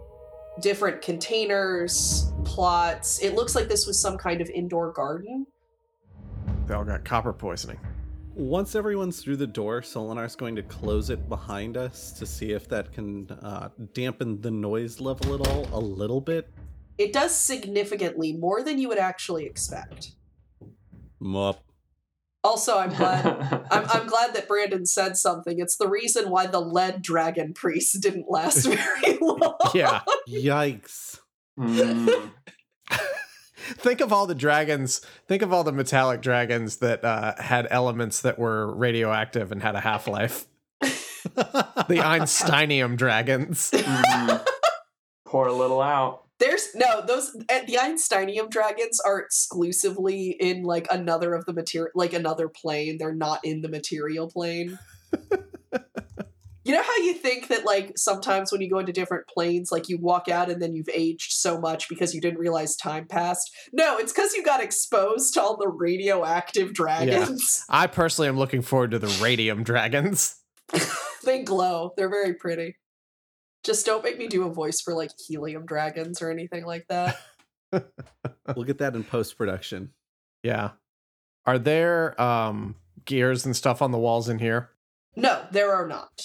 different 0.60 1.02
containers, 1.02 2.32
plots. 2.44 3.20
It 3.20 3.34
looks 3.34 3.54
like 3.54 3.68
this 3.68 3.86
was 3.86 4.00
some 4.00 4.16
kind 4.16 4.40
of 4.40 4.48
indoor 4.50 4.92
garden. 4.92 5.46
They 6.66 6.74
all 6.74 6.84
got 6.84 7.04
copper 7.04 7.32
poisoning. 7.32 7.78
Once 8.34 8.74
everyone's 8.74 9.22
through 9.22 9.36
the 9.36 9.46
door, 9.46 9.80
Solinar's 9.80 10.36
going 10.36 10.56
to 10.56 10.62
close 10.62 11.08
it 11.08 11.28
behind 11.28 11.76
us 11.76 12.12
to 12.12 12.26
see 12.26 12.52
if 12.52 12.68
that 12.68 12.92
can 12.92 13.30
uh, 13.42 13.70
dampen 13.94 14.40
the 14.42 14.50
noise 14.50 15.00
level 15.00 15.34
at 15.34 15.48
all 15.48 15.66
a 15.72 15.80
little 15.80 16.20
bit. 16.20 16.50
It 16.98 17.12
does 17.12 17.34
significantly 17.34 18.34
more 18.34 18.62
than 18.62 18.78
you 18.78 18.88
would 18.88 18.98
actually 18.98 19.46
expect. 19.46 20.12
Mup. 21.20 21.65
Also, 22.46 22.78
I'm 22.78 22.94
glad 22.94 23.26
I'm, 23.72 23.90
I'm 23.90 24.06
glad 24.06 24.32
that 24.34 24.46
Brandon 24.46 24.86
said 24.86 25.16
something. 25.16 25.58
It's 25.58 25.76
the 25.76 25.88
reason 25.88 26.30
why 26.30 26.46
the 26.46 26.60
lead 26.60 27.02
dragon 27.02 27.52
priest 27.52 28.00
didn't 28.00 28.30
last 28.30 28.66
very 28.66 29.18
long. 29.20 29.58
Yeah. 29.74 30.02
Yikes. 30.28 31.18
Mm. 31.58 32.30
think 33.56 34.00
of 34.00 34.12
all 34.12 34.28
the 34.28 34.34
dragons. 34.36 35.00
Think 35.26 35.42
of 35.42 35.52
all 35.52 35.64
the 35.64 35.72
metallic 35.72 36.22
dragons 36.22 36.76
that 36.76 37.04
uh, 37.04 37.34
had 37.36 37.66
elements 37.68 38.20
that 38.20 38.38
were 38.38 38.72
radioactive 38.76 39.50
and 39.50 39.60
had 39.60 39.74
a 39.74 39.80
half 39.80 40.06
life. 40.06 40.46
the 40.80 41.98
Einsteinium 41.98 42.96
dragons. 42.96 43.72
Mm. 43.72 44.46
Pour 45.24 45.48
a 45.48 45.52
little 45.52 45.82
out. 45.82 46.25
There's 46.38 46.74
no 46.74 47.02
those 47.06 47.34
uh, 47.50 47.60
the 47.66 47.78
Einsteinium 47.80 48.50
dragons 48.50 49.00
are 49.00 49.18
exclusively 49.18 50.36
in 50.38 50.64
like 50.64 50.86
another 50.90 51.34
of 51.34 51.46
the 51.46 51.52
material 51.52 51.92
like 51.94 52.12
another 52.12 52.48
plane. 52.48 52.98
They're 52.98 53.14
not 53.14 53.40
in 53.44 53.62
the 53.62 53.68
material 53.68 54.28
plane. 54.28 54.78
you 56.66 56.72
know 56.72 56.82
how 56.82 56.96
you 56.96 57.14
think 57.14 57.48
that 57.48 57.64
like 57.64 57.96
sometimes 57.96 58.52
when 58.52 58.60
you 58.60 58.68
go 58.68 58.80
into 58.80 58.92
different 58.92 59.28
planes, 59.28 59.70
like 59.72 59.88
you 59.88 59.98
walk 59.98 60.28
out 60.28 60.50
and 60.50 60.60
then 60.60 60.74
you've 60.74 60.90
aged 60.92 61.32
so 61.32 61.58
much 61.58 61.88
because 61.88 62.14
you 62.14 62.20
didn't 62.20 62.40
realize 62.40 62.76
time 62.76 63.06
passed? 63.06 63.54
No, 63.72 63.96
it's 63.96 64.12
because 64.12 64.34
you 64.34 64.42
got 64.42 64.62
exposed 64.62 65.32
to 65.34 65.42
all 65.42 65.56
the 65.56 65.68
radioactive 65.68 66.74
dragons. 66.74 67.64
I 67.70 67.86
personally 67.86 68.28
am 68.28 68.36
looking 68.36 68.62
forward 68.62 68.90
to 68.90 68.98
the 68.98 69.16
radium 69.22 69.62
dragons. 69.62 70.36
they 71.24 71.44
glow. 71.44 71.92
They're 71.96 72.10
very 72.10 72.34
pretty. 72.34 72.76
Just 73.66 73.84
don't 73.84 74.04
make 74.04 74.16
me 74.16 74.28
do 74.28 74.44
a 74.46 74.52
voice 74.52 74.80
for 74.80 74.94
like 74.94 75.10
helium 75.26 75.66
dragons 75.66 76.22
or 76.22 76.30
anything 76.30 76.64
like 76.64 76.86
that. 76.88 77.18
We'll 78.54 78.64
get 78.64 78.78
that 78.78 78.94
in 78.94 79.02
post 79.02 79.36
production. 79.36 79.90
Yeah. 80.44 80.70
Are 81.44 81.58
there 81.58 82.18
um 82.22 82.76
gears 83.04 83.44
and 83.44 83.56
stuff 83.56 83.82
on 83.82 83.90
the 83.90 83.98
walls 83.98 84.28
in 84.28 84.38
here? 84.38 84.70
No, 85.16 85.44
there 85.50 85.74
are 85.74 85.86
not. 85.88 86.22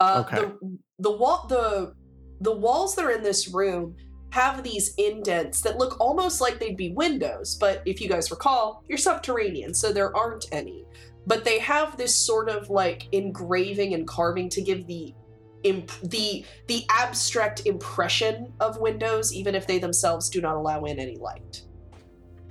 Uh, 0.00 0.24
Okay. 0.26 0.36
The 0.42 0.78
the 0.98 1.12
wall 1.12 1.46
the 1.48 1.94
the 2.40 2.52
walls 2.52 2.96
that 2.96 3.04
are 3.04 3.12
in 3.12 3.22
this 3.22 3.48
room 3.48 3.96
have 4.32 4.64
these 4.64 4.94
indents 4.96 5.60
that 5.62 5.78
look 5.78 5.98
almost 6.00 6.40
like 6.40 6.58
they'd 6.58 6.76
be 6.76 6.92
windows, 6.92 7.56
but 7.58 7.82
if 7.86 8.00
you 8.00 8.08
guys 8.08 8.30
recall, 8.30 8.84
you're 8.88 8.98
subterranean, 8.98 9.72
so 9.74 9.92
there 9.92 10.14
aren't 10.16 10.46
any. 10.52 10.84
But 11.26 11.44
they 11.44 11.60
have 11.60 11.96
this 11.96 12.16
sort 12.16 12.48
of 12.48 12.68
like 12.68 13.08
engraving 13.12 13.94
and 13.94 14.06
carving 14.08 14.48
to 14.50 14.60
give 14.60 14.86
the 14.86 15.14
imp- 15.64 16.00
the 16.02 16.44
the 16.66 16.84
abstract 16.88 17.66
impression 17.66 18.52
of 18.60 18.78
windows, 18.78 19.32
even 19.32 19.54
if 19.54 19.66
they 19.66 19.78
themselves 19.78 20.28
do 20.28 20.40
not 20.40 20.56
allow 20.56 20.84
in 20.84 20.98
any 20.98 21.16
light. 21.16 21.62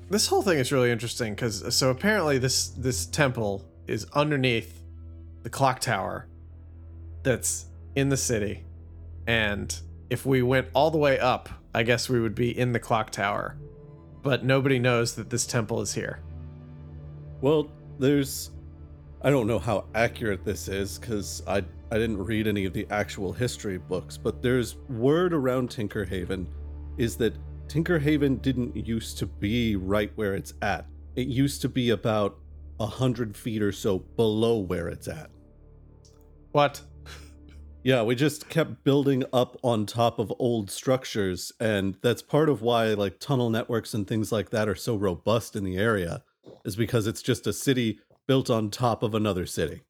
This 0.09 0.27
whole 0.27 0.41
thing 0.41 0.57
is 0.57 0.71
really 0.71 0.91
interesting 0.91 1.35
because 1.35 1.75
so 1.75 1.89
apparently 1.89 2.37
this 2.37 2.69
this 2.69 3.05
temple 3.05 3.65
is 3.87 4.05
underneath 4.13 4.81
the 5.43 5.49
clock 5.49 5.79
tower 5.79 6.27
that's 7.23 7.65
in 7.95 8.09
the 8.09 8.17
city, 8.17 8.63
and 9.27 9.79
if 10.09 10.25
we 10.25 10.41
went 10.41 10.67
all 10.73 10.91
the 10.91 10.97
way 10.97 11.19
up, 11.19 11.49
I 11.73 11.83
guess 11.83 12.09
we 12.09 12.19
would 12.19 12.35
be 12.35 12.57
in 12.57 12.71
the 12.71 12.79
clock 12.79 13.11
tower, 13.11 13.55
but 14.23 14.43
nobody 14.43 14.79
knows 14.79 15.15
that 15.15 15.29
this 15.29 15.45
temple 15.45 15.81
is 15.81 15.93
here. 15.93 16.19
Well, 17.41 17.69
there's. 17.99 18.51
I 19.21 19.29
don't 19.29 19.47
know 19.47 19.59
how 19.59 19.85
accurate 19.95 20.45
this 20.45 20.67
is 20.67 20.97
because 20.97 21.43
I, 21.45 21.63
I 21.91 21.97
didn't 21.97 22.23
read 22.23 22.47
any 22.47 22.65
of 22.65 22.73
the 22.73 22.85
actual 22.91 23.33
history 23.33 23.79
books, 23.79 24.17
but 24.17 24.41
there's 24.41 24.77
word 24.89 25.33
around 25.33 25.69
Tinkerhaven 25.69 26.45
is 26.97 27.15
that 27.17 27.35
Tinkerhaven 27.67 28.41
didn't 28.41 28.75
used 28.75 29.17
to 29.19 29.25
be 29.25 29.75
right 29.75 30.11
where 30.15 30.35
it's 30.35 30.53
at. 30.61 30.85
It 31.15 31.27
used 31.27 31.61
to 31.61 31.69
be 31.69 31.89
about 31.89 32.37
a 32.79 32.85
hundred 32.85 33.35
feet 33.35 33.61
or 33.61 33.71
so 33.71 33.99
below 33.99 34.59
where 34.59 34.87
it's 34.87 35.07
at. 35.07 35.29
What? 36.51 36.81
Yeah, 37.83 38.03
we 38.03 38.15
just 38.15 38.49
kept 38.49 38.83
building 38.83 39.23
up 39.31 39.57
on 39.63 39.85
top 39.85 40.19
of 40.19 40.33
old 40.37 40.69
structures, 40.69 41.51
and 41.59 41.95
that's 42.01 42.21
part 42.21 42.49
of 42.49 42.61
why 42.61 42.93
like 42.93 43.19
tunnel 43.19 43.49
networks 43.49 43.93
and 43.93 44.05
things 44.05 44.31
like 44.31 44.49
that 44.49 44.67
are 44.67 44.75
so 44.75 44.95
robust 44.95 45.55
in 45.55 45.63
the 45.63 45.77
area, 45.77 46.23
is 46.65 46.75
because 46.75 47.07
it's 47.07 47.21
just 47.21 47.47
a 47.47 47.53
city 47.53 47.99
built 48.27 48.49
on 48.49 48.69
top 48.69 49.01
of 49.01 49.15
another 49.15 49.45
city. 49.45 49.81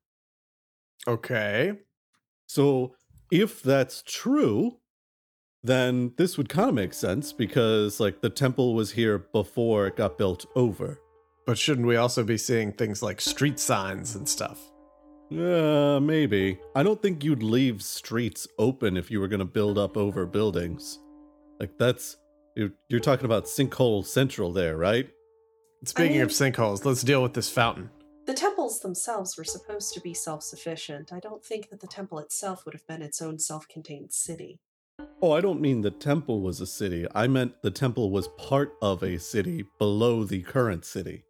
Okay. 1.08 1.74
So 2.50 2.96
if 3.32 3.62
that's 3.62 4.02
true, 4.02 4.80
then 5.64 6.14
this 6.18 6.36
would 6.36 6.50
kind 6.50 6.68
of 6.68 6.74
make 6.74 6.96
sense 6.96 7.32
because 7.32 8.00
like 8.00 8.22
the 8.22 8.30
temple 8.30 8.74
was 8.74 8.92
here 8.92 9.20
before 9.20 9.86
it 9.86 9.96
got 9.96 10.18
built 10.18 10.48
over. 10.56 11.00
But 11.46 11.60
shouldn't 11.60 11.86
we 11.86 11.96
also 11.96 12.24
be 12.24 12.40
seeing 12.40 12.74
things 12.74 13.04
like 13.04 13.22
street 13.22 13.60
signs 13.60 14.16
and 14.16 14.28
stuff? 14.28 14.60
Uh, 15.32 16.00
maybe. 16.02 16.58
I 16.76 16.82
don't 16.82 17.00
think 17.00 17.24
you'd 17.24 17.44
leave 17.44 17.84
streets 17.84 18.48
open 18.58 18.98
if 18.98 19.12
you 19.12 19.20
were 19.20 19.28
going 19.28 19.42
to 19.42 19.46
build 19.46 19.78
up 19.78 19.96
over 19.96 20.26
buildings. 20.26 20.98
Like 21.60 21.78
that's 21.78 22.18
you're, 22.56 22.72
you're 22.90 23.00
talking 23.00 23.26
about 23.26 23.46
sinkhole 23.46 24.04
central 24.04 24.52
there, 24.52 24.76
right? 24.76 25.08
Speaking 25.86 26.22
of 26.22 26.30
mean- 26.30 26.52
sinkholes, 26.52 26.84
let's 26.84 27.04
deal 27.04 27.22
with 27.22 27.36
this 27.36 27.50
fountain. 27.52 27.92
The 28.30 28.36
temples 28.36 28.82
themselves 28.82 29.40
were 29.40 29.44
supposed 29.44 29.92
to 29.96 30.02
be 30.02 30.14
self 30.14 30.44
sufficient. 30.44 31.12
I 31.12 31.20
don't 31.20 31.44
think 31.44 31.72
that 31.72 31.80
the 31.80 31.88
temple 31.88 32.20
itself 32.20 32.64
would 32.64 32.76
have 32.76 32.86
been 32.86 33.02
its 33.02 33.24
own 33.24 33.40
self 33.40 33.68
contained 33.68 34.14
city. 34.14 34.60
Oh, 35.20 35.32
I 35.32 35.42
don't 35.42 35.60
mean 35.60 35.82
the 35.82 35.90
temple 35.90 36.42
was 36.42 36.62
a 36.62 36.68
city. 36.68 37.08
I 37.16 37.26
meant 37.26 37.60
the 37.64 37.72
temple 37.72 38.12
was 38.12 38.28
part 38.38 38.74
of 38.84 39.02
a 39.02 39.18
city 39.18 39.66
below 39.80 40.26
the 40.26 40.44
current 40.44 40.86
city. 40.86 41.24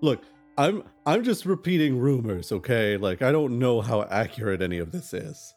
Look, 0.00 0.22
I'm 0.56 0.84
I'm 1.04 1.22
just 1.22 1.44
repeating 1.44 1.98
rumors, 1.98 2.50
okay? 2.50 2.96
Like 2.96 3.20
I 3.20 3.30
don't 3.30 3.58
know 3.58 3.82
how 3.82 4.04
accurate 4.04 4.62
any 4.62 4.78
of 4.78 4.90
this 4.90 5.12
is. 5.12 5.54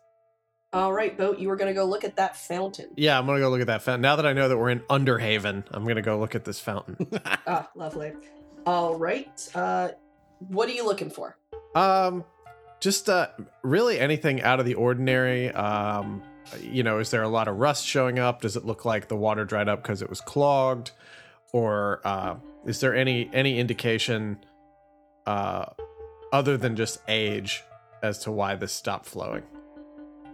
All 0.73 0.91
right, 0.91 1.17
Boat, 1.17 1.39
you 1.39 1.47
were 1.47 1.55
going 1.55 1.73
to 1.73 1.79
go 1.79 1.85
look 1.85 2.03
at 2.03 2.17
that 2.17 2.35
fountain. 2.35 2.89
Yeah, 2.97 3.17
I'm 3.17 3.25
gonna 3.25 3.39
go 3.39 3.49
look 3.49 3.61
at 3.61 3.67
that 3.67 3.81
fountain. 3.81 4.01
Now 4.01 4.17
that 4.17 4.25
I 4.25 4.33
know 4.33 4.49
that 4.49 4.57
we're 4.57 4.71
in 4.71 4.81
Underhaven, 4.89 5.63
I'm 5.71 5.87
gonna 5.87 6.01
go 6.01 6.19
look 6.19 6.35
at 6.35 6.43
this 6.43 6.59
fountain. 6.59 6.97
Ah, 7.47 7.69
lovely. 7.75 8.11
All 8.65 8.97
right. 8.97 9.49
Uh, 9.55 9.91
what 10.39 10.69
are 10.69 10.73
you 10.73 10.85
looking 10.85 11.09
for? 11.09 11.37
um, 11.75 12.23
just 12.79 13.09
uh, 13.09 13.27
really 13.63 13.99
anything 13.99 14.41
out 14.41 14.59
of 14.59 14.65
the 14.65 14.75
ordinary. 14.75 15.51
Um, 15.51 16.23
you 16.61 16.83
know, 16.83 16.99
is 16.99 17.11
there 17.11 17.23
a 17.23 17.27
lot 17.27 17.47
of 17.47 17.57
rust 17.57 17.85
showing 17.85 18.19
up? 18.19 18.41
Does 18.41 18.55
it 18.55 18.65
look 18.65 18.85
like 18.85 19.07
the 19.07 19.15
water 19.15 19.45
dried 19.45 19.67
up 19.67 19.81
because 19.81 20.01
it 20.01 20.09
was 20.09 20.21
clogged, 20.21 20.91
or 21.53 22.01
uh, 22.05 22.35
is 22.65 22.79
there 22.79 22.95
any 22.95 23.29
any 23.33 23.59
indication, 23.59 24.37
uh, 25.25 25.65
other 26.31 26.57
than 26.57 26.75
just 26.75 26.99
age, 27.07 27.63
as 28.01 28.19
to 28.19 28.31
why 28.31 28.55
this 28.55 28.73
stopped 28.73 29.05
flowing? 29.05 29.43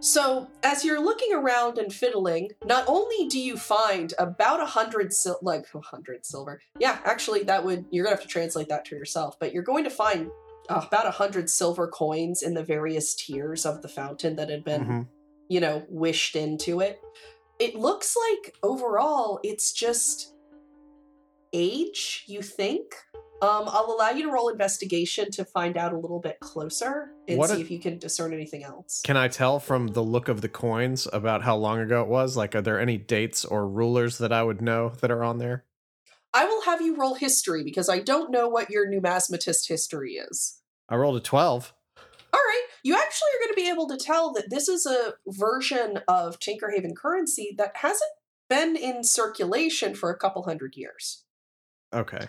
So, 0.04 0.48
as 0.62 0.84
you're 0.84 1.00
looking 1.02 1.32
around 1.32 1.78
and 1.78 1.90
fiddling, 1.90 2.50
not 2.66 2.84
only 2.86 3.26
do 3.28 3.40
you 3.40 3.56
find 3.56 4.12
about 4.18 4.60
a 4.60 4.66
hundred 4.66 5.14
sil- 5.16 5.40
like 5.40 5.64
a 5.74 5.80
hundred 5.80 6.26
silver. 6.26 6.60
Yeah, 6.78 6.98
actually, 7.06 7.44
that 7.44 7.64
would 7.64 7.86
you're 7.90 8.04
gonna 8.04 8.14
have 8.16 8.22
to 8.22 8.28
translate 8.28 8.68
that 8.68 8.84
to 8.86 8.96
yourself. 8.96 9.38
But 9.40 9.54
you're 9.54 9.62
going 9.62 9.84
to 9.84 9.90
find 9.90 10.30
uh, 10.68 10.82
about 10.86 11.06
a 11.06 11.10
hundred 11.10 11.48
silver 11.48 11.88
coins 11.88 12.42
in 12.42 12.52
the 12.52 12.62
various 12.62 13.14
tiers 13.14 13.64
of 13.64 13.80
the 13.80 13.88
fountain 13.88 14.36
that 14.36 14.50
had 14.50 14.62
been, 14.62 14.84
Mhm. 14.84 15.08
you 15.48 15.60
know, 15.60 15.86
wished 15.88 16.36
into 16.36 16.80
it. 16.80 17.00
It 17.58 17.74
looks 17.74 18.14
like 18.14 18.56
overall 18.62 19.40
it's 19.42 19.72
just 19.72 20.34
age. 21.54 22.24
You 22.26 22.42
think? 22.42 22.94
Um, 23.44 23.64
I'll 23.68 23.94
allow 23.94 24.08
you 24.10 24.22
to 24.22 24.30
roll 24.30 24.48
investigation 24.48 25.30
to 25.32 25.44
find 25.44 25.76
out 25.76 25.92
a 25.92 25.98
little 25.98 26.18
bit 26.18 26.40
closer 26.40 27.10
and 27.28 27.38
What 27.38 27.50
see 27.50 27.56
if- 27.56 27.60
if 27.66 27.70
you 27.70 27.78
can 27.78 27.98
discern 27.98 28.32
anything 28.32 28.64
else. 28.64 29.02
Can 29.04 29.18
I 29.18 29.28
tell 29.28 29.60
from 29.60 29.88
the 29.88 30.02
look 30.02 30.28
of 30.28 30.40
the 30.40 30.48
coins 30.48 31.06
about 31.12 31.42
how 31.42 31.54
long 31.56 31.78
ago 31.78 32.00
it 32.02 32.08
was? 32.08 32.38
Like, 32.38 32.54
are 32.54 32.62
there 32.62 32.80
any 32.80 32.96
dates 32.96 33.44
or 33.44 33.68
rulers 33.68 34.16
that 34.18 34.32
I 34.32 34.42
would 34.42 34.62
know 34.62 34.90
that 35.00 35.10
are 35.10 35.22
on 35.22 35.38
there? 35.38 35.66
I 36.32 36.46
will 36.46 36.62
have 36.62 36.80
you 36.80 36.96
roll 36.96 37.14
history 37.14 37.62
because 37.62 37.88
I 37.90 37.98
don't 37.98 38.30
know 38.30 38.48
what 38.48 38.70
your 38.70 38.86
numismatist 38.90 39.68
history 39.68 40.14
is. 40.14 40.60
I 40.88 40.96
rolled 40.96 41.16
a 41.16 41.20
12. 41.20 41.74
All 42.32 42.40
right, 42.40 42.66
you 42.82 42.96
actually 42.96 43.28
are 43.34 43.40
going 43.44 43.52
to 43.54 43.60
be 43.62 43.68
able 43.68 43.88
to 43.88 43.96
tell 43.98 44.32
that 44.32 44.48
this 44.48 44.68
is 44.68 44.86
a 44.86 45.14
version 45.26 46.00
of 46.08 46.38
Tinkerhaven 46.40 46.96
currency 46.96 47.54
that 47.58 47.76
hasn't 47.76 48.10
been 48.48 48.74
in 48.74 49.04
circulation 49.04 49.94
for 49.94 50.10
a 50.10 50.16
couple 50.16 50.44
hundred 50.44 50.76
years. 50.76 51.24
Okay. 51.92 52.28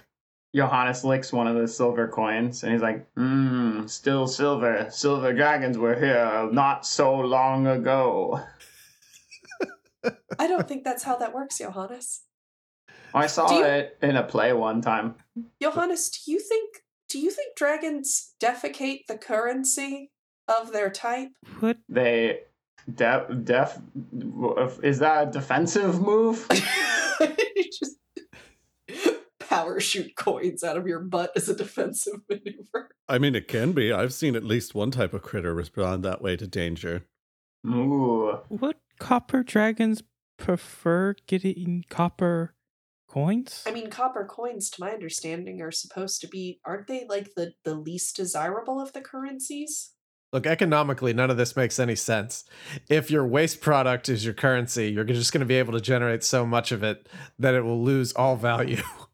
Johannes 0.56 1.04
licks 1.04 1.34
one 1.34 1.48
of 1.48 1.56
the 1.56 1.68
silver 1.68 2.08
coins 2.08 2.64
and 2.64 2.72
he's 2.72 2.82
like, 2.82 3.06
Mmm, 3.16 3.90
still 3.90 4.26
silver. 4.28 4.88
Silver 4.90 5.34
dragons 5.34 5.78
were 5.78 5.96
here 5.96 6.48
not 6.52 6.86
so 6.86 7.14
long 7.16 7.68
ago. 7.68 8.40
I 10.40 10.48
don't 10.48 10.68
think 10.68 10.84
that's 10.84 11.04
how 11.04 11.18
that 11.18 11.34
works, 11.34 11.58
Johannes. 11.58 12.22
I 13.14 13.28
saw 13.28 13.58
you- 13.58 13.66
it 13.66 13.98
in 14.02 14.16
a 14.16 14.24
play 14.24 14.54
one 14.54 14.82
time. 14.82 15.16
Johannes, 15.62 16.10
do 16.10 16.32
you 16.32 16.40
think 16.40 16.82
do 17.10 17.20
you 17.20 17.30
think 17.32 17.56
dragons 17.56 18.34
defecate 18.42 19.02
the 19.08 19.18
currency 19.18 20.12
of 20.48 20.72
their 20.72 20.90
type? 20.90 21.30
What? 21.60 21.78
They 21.90 22.40
def 22.94 23.24
def 23.44 23.80
is 24.84 25.00
that 25.00 25.28
a 25.28 25.32
defensive 25.32 26.00
move? 26.02 26.48
Just 26.52 27.98
power 29.56 29.80
shoot 29.80 30.16
coins 30.16 30.64
out 30.64 30.78
of 30.78 30.88
your 30.88 31.00
butt 31.00 31.32
as 31.36 31.50
a 31.50 31.56
defensive 31.56 32.22
maneuver. 32.30 32.90
I 33.08 33.18
mean, 33.18 33.36
it 33.36 33.48
can 33.48 33.72
be. 33.72 33.92
I've 33.92 34.14
seen 34.14 34.36
at 34.36 34.44
least 34.44 34.76
one 34.76 34.92
type 34.92 35.14
of 35.14 35.22
critter 35.22 35.54
respond 35.54 36.04
that 36.04 36.22
way 36.22 36.36
to 36.38 36.48
danger. 36.48 37.06
Ooh. 37.66 38.40
What 38.50 38.78
copper 39.00 39.44
dragons 39.44 40.04
prefer 40.38 41.16
getting 41.28 41.86
copper 41.90 42.54
coins? 43.08 43.64
I 43.66 43.72
mean, 43.72 43.90
copper 43.90 44.26
coins, 44.26 44.70
to 44.72 44.82
my 44.82 44.92
understanding, 44.92 45.62
are 45.62 45.72
supposed 45.72 46.22
to 46.22 46.28
be 46.28 46.60
aren't 46.66 46.88
they 46.88 47.06
like 47.08 47.36
the 47.36 47.54
the 47.64 47.76
least 47.76 48.16
desirable 48.16 48.80
of 48.80 48.94
the 48.94 49.02
currencies? 49.02 49.92
Look, 50.34 50.46
economically, 50.46 51.14
none 51.14 51.32
of 51.32 51.38
this 51.38 51.56
makes 51.56 51.80
any 51.80 51.96
sense. 51.96 52.44
If 52.90 53.10
your 53.10 53.26
waste 53.26 53.62
product 53.62 54.10
is 54.10 54.26
your 54.26 54.34
currency, 54.34 54.92
you're 54.92 55.06
just 55.06 55.32
going 55.32 55.40
to 55.40 55.46
be 55.46 55.56
able 55.56 55.72
to 55.74 55.80
generate 55.80 56.26
so 56.26 56.46
much 56.46 56.74
of 56.74 56.84
it 56.84 57.08
that 57.40 57.54
it 57.54 57.62
will 57.62 57.82
lose 57.82 58.12
all 58.12 58.36
value. 58.36 58.82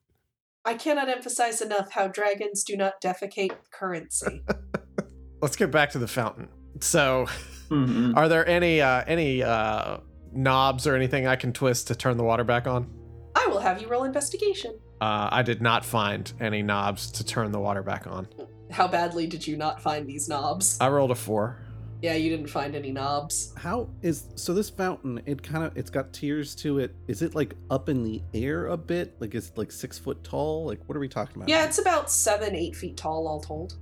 I 0.65 0.75
cannot 0.75 1.09
emphasize 1.09 1.61
enough 1.61 1.91
how 1.91 2.07
dragons 2.07 2.63
do 2.63 2.77
not 2.77 3.01
defecate 3.01 3.51
currency. 3.71 4.43
Let's 5.41 5.55
get 5.55 5.71
back 5.71 5.89
to 5.91 5.99
the 5.99 6.07
fountain. 6.07 6.49
So, 6.81 7.27
Mhm. 7.69 8.15
are 8.15 8.27
there 8.29 8.47
any 8.47 8.79
uh, 8.81 9.03
any 9.07 9.41
uh, 9.41 9.97
knobs 10.33 10.85
or 10.85 10.95
anything 10.95 11.25
I 11.25 11.35
can 11.35 11.51
twist 11.53 11.87
to 11.87 11.95
turn 11.95 12.17
the 12.17 12.23
water 12.23 12.43
back 12.43 12.67
on? 12.67 12.87
I 13.35 13.47
will 13.47 13.59
have 13.59 13.81
you 13.81 13.87
roll 13.87 14.03
investigation. 14.03 14.77
Uh, 14.99 15.29
I 15.31 15.41
did 15.41 15.61
not 15.61 15.83
find 15.83 16.31
any 16.39 16.61
knobs 16.61 17.09
to 17.13 17.23
turn 17.25 17.51
the 17.51 17.59
water 17.59 17.81
back 17.81 18.05
on. 18.05 18.27
How 18.69 18.87
badly 18.87 19.25
did 19.25 19.47
you 19.47 19.57
not 19.57 19.81
find 19.81 20.05
these 20.07 20.29
knobs? 20.29 20.77
I 20.79 20.89
rolled 20.89 21.11
a 21.11 21.15
four. 21.15 21.57
Yeah, 22.01 22.15
you 22.15 22.29
didn't 22.29 22.47
find 22.47 22.75
any 22.75 22.91
knobs. 22.91 23.53
How 23.57 23.89
is 24.01 24.25
so? 24.35 24.53
This 24.53 24.69
fountain, 24.69 25.21
it 25.25 25.43
kind 25.43 25.63
of, 25.63 25.77
it's 25.77 25.89
got 25.89 26.11
tiers 26.13 26.55
to 26.55 26.79
it. 26.79 26.95
Is 27.07 27.21
it 27.21 27.35
like 27.35 27.55
up 27.69 27.89
in 27.89 28.03
the 28.03 28.21
air 28.33 28.67
a 28.67 28.77
bit? 28.77 29.15
Like, 29.19 29.35
is 29.35 29.49
it 29.49 29.57
like 29.57 29.71
six 29.71 29.99
foot 29.99 30.23
tall? 30.23 30.65
Like, 30.65 30.79
what 30.87 30.95
are 30.95 30.99
we 30.99 31.07
talking 31.07 31.37
about? 31.37 31.49
Yeah, 31.49 31.65
it's 31.65 31.79
about 31.79 32.09
seven, 32.09 32.55
eight 32.55 32.75
feet 32.75 32.97
tall, 32.97 33.27
all 33.27 33.39
told. 33.39 33.75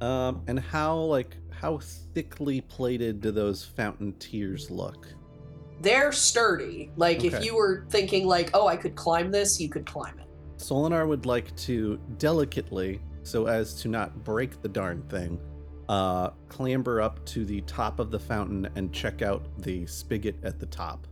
Um, 0.00 0.42
and 0.46 0.60
how 0.60 0.96
like 0.96 1.36
how 1.50 1.78
thickly 2.14 2.60
plated 2.60 3.20
do 3.20 3.32
those 3.32 3.64
fountain 3.64 4.12
tiers 4.20 4.70
look? 4.70 5.08
They're 5.80 6.12
sturdy. 6.12 6.90
Like 6.96 7.24
if 7.24 7.44
you 7.44 7.56
were 7.56 7.86
thinking 7.90 8.26
like, 8.26 8.50
oh, 8.54 8.66
I 8.66 8.76
could 8.76 8.94
climb 8.94 9.30
this, 9.30 9.60
you 9.60 9.68
could 9.68 9.86
climb 9.86 10.18
it. 10.18 10.26
Solinar 10.58 11.06
would 11.06 11.26
like 11.26 11.54
to 11.56 12.00
delicately, 12.18 13.00
so 13.22 13.46
as 13.46 13.74
to 13.82 13.88
not 13.88 14.24
break 14.24 14.60
the 14.60 14.68
darn 14.68 15.02
thing, 15.08 15.40
uh, 15.88 16.30
clamber 16.48 17.00
up 17.00 17.24
to 17.26 17.44
the 17.44 17.60
top 17.62 17.98
of 17.98 18.10
the 18.10 18.18
fountain 18.18 18.68
and 18.76 18.92
check 18.92 19.22
out 19.22 19.46
the 19.62 19.86
spigot 19.86 20.36
at 20.42 20.58
the 20.60 20.66
top. 20.66 21.06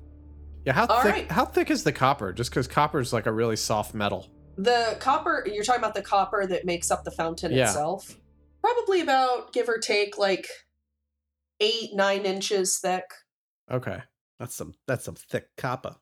Yeah, 0.65 0.73
how 0.73 0.87
All 0.87 1.03
thick? 1.03 1.13
right. 1.13 1.31
How 1.31 1.45
thick 1.45 1.71
is 1.71 1.85
the 1.85 1.93
copper? 1.93 2.33
Just 2.33 2.51
because 2.51 2.67
copper 2.67 2.99
is 3.01 3.13
like 3.13 3.27
a 3.27 3.33
really 3.33 3.57
soft 3.57 3.95
metal. 3.95 4.29
The 4.59 4.97
copper, 5.01 5.47
you're 5.51 5.65
talking 5.65 5.81
about 5.81 5.95
the 5.95 6.03
copper 6.03 6.47
that 6.47 6.65
makes 6.65 6.91
up 6.91 7.05
the 7.05 7.11
fountain 7.11 7.53
Yeah. 7.53 7.65
itself. 7.67 8.19
Probably 8.63 9.01
about, 9.01 9.53
give 9.53 9.69
or 9.69 9.79
take, 9.79 10.19
like 10.19 10.47
eight, 11.61 11.91
nine 11.95 12.25
inches 12.27 12.79
thick. 12.79 13.05
Okay. 13.71 13.99
That's 14.39 14.55
some 14.55 14.75
that's 14.87 15.05
some 15.05 15.15
thick 15.15 15.49
copper. 15.57 15.97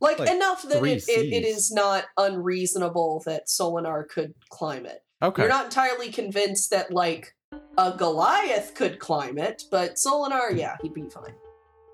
Like, 0.00 0.18
Like 0.18 0.30
enough 0.30 0.62
that 0.62 0.78
three 0.78 0.92
it, 0.92 1.04
it, 1.08 1.32
it 1.32 1.44
Cs. 1.44 1.56
is 1.56 1.70
not 1.72 2.04
unreasonable 2.18 3.22
that 3.24 3.46
Solinar 3.46 4.08
could 4.08 4.34
climb 4.50 4.84
it. 4.84 5.04
Okay. 5.22 5.42
You're 5.42 5.48
not 5.48 5.66
entirely 5.66 6.10
convinced 6.10 6.70
that, 6.70 6.92
like, 6.92 7.36
a 7.78 7.94
Goliath 7.96 8.74
could 8.74 8.98
climb 8.98 9.38
it, 9.38 9.64
but 9.70 9.94
Solinar, 9.94 10.56
yeah, 10.56 10.76
he'd 10.82 10.94
be 10.94 11.08
fine. 11.08 11.34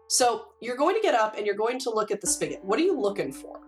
So 0.09 0.47
you're 0.61 0.77
going 0.77 0.94
to 0.97 1.03
get 1.03 1.14
up 1.14 1.37
and 1.37 1.47
you're 1.47 1.55
going 1.55 1.79
to 1.81 1.90
look 1.90 2.11
at 2.11 2.21
the 2.21 2.27
spigot. 2.27 2.64
What 2.64 2.79
are 2.79 2.83
you 2.83 2.99
looking 2.99 3.33
for? 3.33 3.61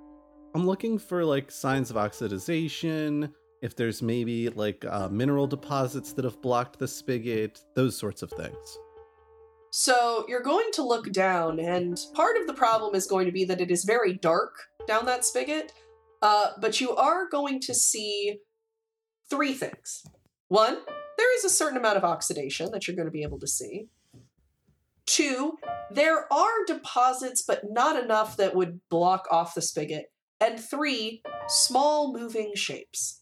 I'm 0.55 0.66
looking 0.66 0.98
for 0.98 1.24
like 1.24 1.50
signs 1.50 1.90
of 1.90 1.96
oxidization, 1.96 3.31
if 3.62 3.76
there's 3.76 4.03
maybe 4.03 4.48
like 4.48 4.85
uh, 4.88 5.09
mineral 5.09 5.46
deposits 5.46 6.12
that 6.14 6.24
have 6.24 6.40
blocked 6.40 6.79
the 6.79 6.88
spigot, 6.88 7.62
those 7.74 7.96
sorts 7.96 8.22
of 8.22 8.31
things. 8.31 8.79
So 9.72 10.24
you're 10.29 10.42
going 10.42 10.70
to 10.72 10.83
look 10.83 11.12
down, 11.12 11.61
and 11.61 12.00
part 12.14 12.37
of 12.37 12.48
the 12.48 12.55
problem 12.55 12.96
is 12.96 13.07
going 13.07 13.26
to 13.26 13.33
be 13.33 13.44
that 13.44 13.61
it 13.61 13.70
is 13.70 13.85
very 13.85 14.14
dark 14.14 14.57
down 14.88 15.07
that 15.07 15.24
spigot. 15.24 15.72
Uh, 16.22 16.50
but 16.61 16.81
you 16.81 16.94
are 16.96 17.29
going 17.29 17.61
to 17.61 17.74
see 17.74 18.38
three 19.31 19.53
things. 19.53 20.05
One, 20.48 20.79
there 21.20 21.37
is 21.37 21.44
a 21.44 21.50
certain 21.50 21.76
amount 21.76 21.98
of 21.98 22.04
oxidation 22.04 22.70
that 22.72 22.88
you're 22.88 22.96
going 22.96 23.06
to 23.06 23.12
be 23.12 23.22
able 23.22 23.38
to 23.38 23.46
see. 23.46 23.88
Two, 25.04 25.59
there 25.90 26.33
are 26.33 26.64
deposits, 26.66 27.42
but 27.46 27.70
not 27.70 28.02
enough 28.02 28.38
that 28.38 28.54
would 28.54 28.80
block 28.88 29.26
off 29.30 29.54
the 29.54 29.61
spigot. 29.61 30.06
And 30.40 30.59
three, 30.59 31.22
small 31.46 32.14
moving 32.14 32.52
shapes. 32.54 33.20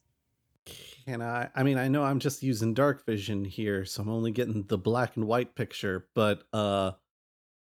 Can 1.07 1.21
I? 1.23 1.49
I 1.57 1.65
mean, 1.65 1.77
I 1.77 1.89
know 1.89 2.05
I'm 2.05 2.21
just 2.21 2.41
using 2.41 2.73
dark 2.73 3.05
vision 3.05 3.45
here, 3.45 3.85
so 3.85 4.03
I'm 4.03 4.11
only 4.11 4.31
getting 4.31 4.63
the 4.69 4.79
black 4.79 5.17
and 5.17 5.27
white 5.27 5.57
picture, 5.57 6.07
but 6.15 6.45
uh 6.53 6.93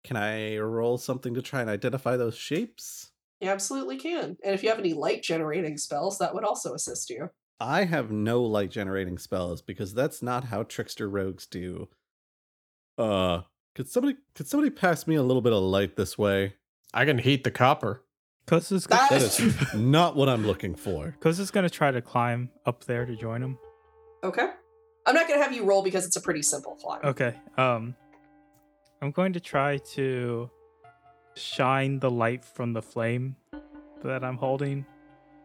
can 0.04 0.16
I 0.16 0.58
roll 0.58 0.98
something 0.98 1.34
to 1.34 1.42
try 1.42 1.62
and 1.62 1.70
identify 1.70 2.16
those 2.16 2.36
shapes? 2.36 3.12
You 3.40 3.48
absolutely 3.48 3.96
can. 3.96 4.36
And 4.44 4.54
if 4.54 4.62
you 4.62 4.68
have 4.68 4.78
any 4.78 4.92
light 4.92 5.22
generating 5.22 5.78
spells, 5.78 6.18
that 6.18 6.34
would 6.34 6.44
also 6.44 6.74
assist 6.74 7.08
you. 7.08 7.30
I 7.60 7.84
have 7.84 8.10
no 8.10 8.42
light 8.42 8.70
generating 8.70 9.18
spells 9.18 9.62
because 9.62 9.92
that's 9.94 10.22
not 10.22 10.44
how 10.44 10.62
trickster 10.62 11.08
rogues 11.08 11.46
do. 11.46 11.88
Uh 12.96 13.42
could 13.74 13.88
somebody 13.88 14.16
could 14.34 14.46
somebody 14.46 14.70
pass 14.70 15.06
me 15.06 15.14
a 15.16 15.22
little 15.22 15.42
bit 15.42 15.52
of 15.52 15.62
light 15.62 15.96
this 15.96 16.16
way? 16.18 16.54
I 16.94 17.04
can 17.04 17.18
heat 17.18 17.44
the 17.44 17.50
copper. 17.50 18.04
Cuz 18.46 18.72
is 18.72 18.86
That 18.86 19.10
That 19.10 19.22
is 19.22 19.74
not 19.74 20.16
what 20.16 20.28
I'm 20.28 20.46
looking 20.46 20.74
for. 20.74 21.14
Cuz 21.20 21.38
is 21.38 21.50
going 21.50 21.64
to 21.64 21.70
try 21.70 21.90
to 21.90 22.00
climb 22.00 22.50
up 22.64 22.84
there 22.84 23.04
to 23.06 23.14
join 23.16 23.42
him. 23.42 23.58
Okay. 24.24 24.48
I'm 25.06 25.14
not 25.14 25.26
going 25.28 25.38
to 25.38 25.42
have 25.44 25.54
you 25.54 25.64
roll 25.64 25.82
because 25.82 26.04
it's 26.06 26.16
a 26.16 26.20
pretty 26.20 26.42
simple 26.42 26.74
climb. 26.76 27.00
Okay. 27.04 27.34
Um 27.56 27.94
I'm 29.02 29.10
going 29.12 29.32
to 29.34 29.40
try 29.40 29.78
to 29.94 30.50
shine 31.36 32.00
the 32.00 32.10
light 32.10 32.44
from 32.44 32.72
the 32.72 32.82
flame 32.82 33.36
that 34.02 34.24
I'm 34.24 34.36
holding 34.36 34.84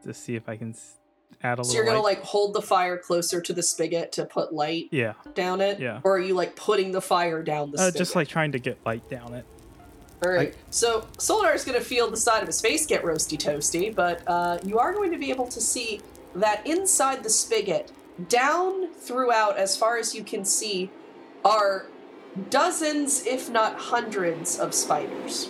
to 0.04 0.14
see 0.14 0.36
if 0.36 0.50
I 0.50 0.58
can 0.58 0.72
s- 0.72 1.00
add 1.44 1.60
a 1.60 1.64
So 1.64 1.70
little. 1.70 1.76
you're 1.76 1.86
gonna 1.86 2.04
light. 2.04 2.18
like 2.18 2.24
hold 2.26 2.54
the 2.54 2.62
fire 2.62 2.98
closer 2.98 3.42
to 3.42 3.54
the 3.54 3.64
spigot 3.64 4.12
to 4.14 4.26
put 4.26 4.54
light 4.54 4.88
yeah, 4.92 5.14
down 5.34 5.62
it? 5.62 5.80
Yeah. 5.80 6.02
Or 6.04 6.16
are 6.18 6.20
you 6.20 6.34
like 6.34 6.56
putting 6.56 6.92
the 6.92 7.02
fire 7.02 7.44
down 7.44 7.72
the 7.72 7.78
uh, 7.78 7.82
spigot? 7.88 7.98
just 7.98 8.16
like 8.16 8.28
trying 8.28 8.52
to 8.54 8.60
get 8.60 8.78
light 8.86 9.08
down 9.10 9.34
it. 9.34 9.46
All 10.26 10.32
right. 10.32 10.56
So 10.70 11.02
Solinar's 11.18 11.66
going 11.66 11.78
to 11.78 11.84
feel 11.84 12.10
the 12.10 12.16
side 12.16 12.42
of 12.42 12.48
his 12.48 12.62
face 12.62 12.86
get 12.86 13.04
roasty 13.04 13.38
toasty, 13.38 13.94
but 13.94 14.22
uh, 14.26 14.58
you 14.64 14.80
are 14.80 14.94
going 14.94 15.12
to 15.12 15.18
be 15.18 15.30
able 15.30 15.48
to 15.48 15.60
see 15.60 16.00
that 16.36 16.66
inside 16.66 17.24
the 17.24 17.30
spigot, 17.30 17.92
down 18.30 18.94
throughout, 18.94 19.58
as 19.58 19.76
far 19.76 19.98
as 19.98 20.16
you 20.16 20.24
can 20.24 20.46
see, 20.46 20.90
are 21.44 21.88
dozens, 22.50 23.26
if 23.26 23.50
not 23.50 23.78
hundreds, 23.78 24.58
of 24.58 24.74
spiders. 24.74 25.50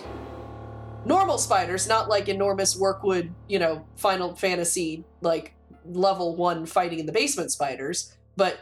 Normal 1.04 1.38
spiders, 1.38 1.86
not 1.86 2.08
like 2.08 2.28
enormous 2.28 2.76
Mirkwood, 2.78 3.32
you 3.46 3.58
know, 3.60 3.86
Final 3.96 4.34
Fantasy, 4.34 5.04
like 5.20 5.53
level 5.84 6.36
one 6.36 6.66
fighting 6.66 6.98
in 6.98 7.06
the 7.06 7.12
basement 7.12 7.52
spiders, 7.52 8.14
but 8.36 8.58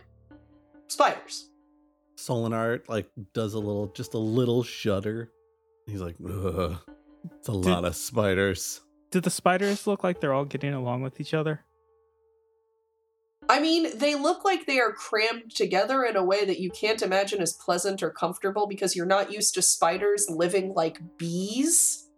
spiders. 0.88 1.48
Solinar 2.16 2.86
like 2.88 3.10
does 3.32 3.54
a 3.54 3.58
little, 3.58 3.88
just 3.88 4.14
a 4.14 4.18
little 4.18 4.62
shudder. 4.62 5.30
He's 5.86 6.00
like, 6.00 6.16
Ugh, 6.24 6.78
it's 7.38 7.48
a 7.48 7.52
lot 7.52 7.84
of 7.84 7.96
spiders. 7.96 8.80
Do 9.10 9.20
the 9.20 9.30
spiders 9.30 9.86
look 9.86 10.04
like 10.04 10.20
they're 10.20 10.32
all 10.32 10.44
getting 10.44 10.72
along 10.72 11.02
with 11.02 11.20
each 11.20 11.34
other? 11.34 11.64
I 13.48 13.60
mean, 13.60 13.98
they 13.98 14.14
look 14.14 14.44
like 14.44 14.66
they 14.66 14.78
are 14.78 14.92
crammed 14.92 15.54
together 15.54 16.04
in 16.04 16.16
a 16.16 16.24
way 16.24 16.44
that 16.44 16.60
you 16.60 16.70
can't 16.70 17.02
imagine 17.02 17.42
as 17.42 17.52
pleasant 17.52 18.02
or 18.02 18.10
comfortable 18.10 18.66
because 18.66 18.94
you're 18.94 19.04
not 19.04 19.32
used 19.32 19.54
to 19.54 19.62
spiders 19.62 20.30
living 20.30 20.72
like 20.74 21.00
bees. 21.18 22.08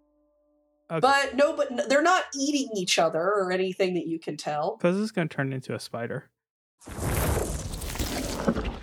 Okay. 0.91 1.01
But 1.01 1.35
no, 1.35 1.57
but 1.57 1.89
they're 1.89 2.03
not 2.03 2.25
eating 2.39 2.71
each 2.77 2.99
other 2.99 3.21
or 3.23 3.51
anything 3.53 3.95
that 3.95 4.07
you 4.07 4.19
can 4.19 4.37
tell. 4.37 4.77
Because 4.77 4.97
this 4.97 5.05
is 5.05 5.13
going 5.13 5.29
to 5.29 5.35
turn 5.35 5.53
into 5.53 5.75
a 5.75 5.81
spider. 5.81 6.31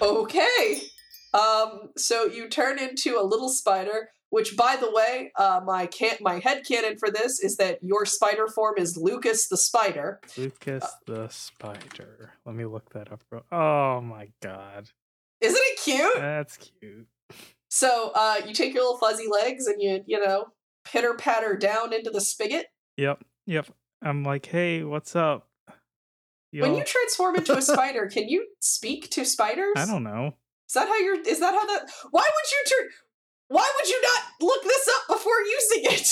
Okay. 0.01 0.81
Um, 1.33 1.89
so 1.95 2.25
you 2.25 2.49
turn 2.49 2.79
into 2.79 3.17
a 3.19 3.23
little 3.23 3.49
spider, 3.49 4.09
which 4.31 4.57
by 4.57 4.75
the 4.75 4.91
way, 4.91 5.31
uh, 5.37 5.61
my 5.63 5.85
can 5.85 6.17
my 6.21 6.39
head 6.39 6.63
canon 6.67 6.97
for 6.97 7.09
this 7.09 7.39
is 7.39 7.57
that 7.57 7.79
your 7.83 8.05
spider 8.05 8.47
form 8.47 8.75
is 8.77 8.97
Lucas 8.97 9.47
the 9.47 9.57
spider. 9.57 10.19
Lucas 10.37 10.85
the 11.05 11.29
spider. 11.29 12.33
Let 12.45 12.55
me 12.55 12.65
look 12.65 12.91
that 12.93 13.11
up. 13.11 13.23
Oh 13.51 14.01
my 14.01 14.29
god, 14.41 14.89
Isn't 15.39 15.61
it 15.61 15.79
cute? 15.79 16.15
that's 16.15 16.57
cute. 16.57 17.07
So 17.69 18.11
uh, 18.15 18.41
you 18.45 18.53
take 18.53 18.73
your 18.73 18.83
little 18.83 18.97
fuzzy 18.97 19.27
legs 19.29 19.67
and 19.67 19.81
you 19.81 20.03
you 20.05 20.19
know 20.19 20.47
pitter 20.85 21.13
patter 21.13 21.55
down 21.55 21.93
into 21.93 22.09
the 22.09 22.21
spigot. 22.21 22.67
Yep, 22.97 23.23
yep. 23.45 23.67
I'm 24.01 24.23
like, 24.23 24.45
hey, 24.47 24.83
what's 24.83 25.15
up? 25.15 25.47
When 26.51 26.63
Y'all- 26.71 26.77
you 26.79 26.83
transform 26.83 27.35
into 27.35 27.55
a 27.57 27.61
spider, 27.73 28.07
can 28.07 28.27
you 28.27 28.47
speak 28.59 29.09
to 29.11 29.25
spiders? 29.25 29.73
I 29.77 29.85
don't 29.85 30.03
know. 30.03 30.35
Is 30.67 30.73
that 30.73 30.87
how 30.87 30.97
you're? 30.97 31.19
Is 31.21 31.39
that 31.39 31.53
how 31.53 31.65
that? 31.65 31.89
Why 32.11 32.21
would 32.21 32.51
you 32.51 32.63
turn? 32.77 32.89
Why 33.49 33.71
would 33.77 33.89
you 33.89 34.01
not 34.01 34.21
look 34.41 34.63
this 34.63 34.89
up 34.95 35.17
before 35.17 35.39
using 35.41 35.91
it? 35.93 36.07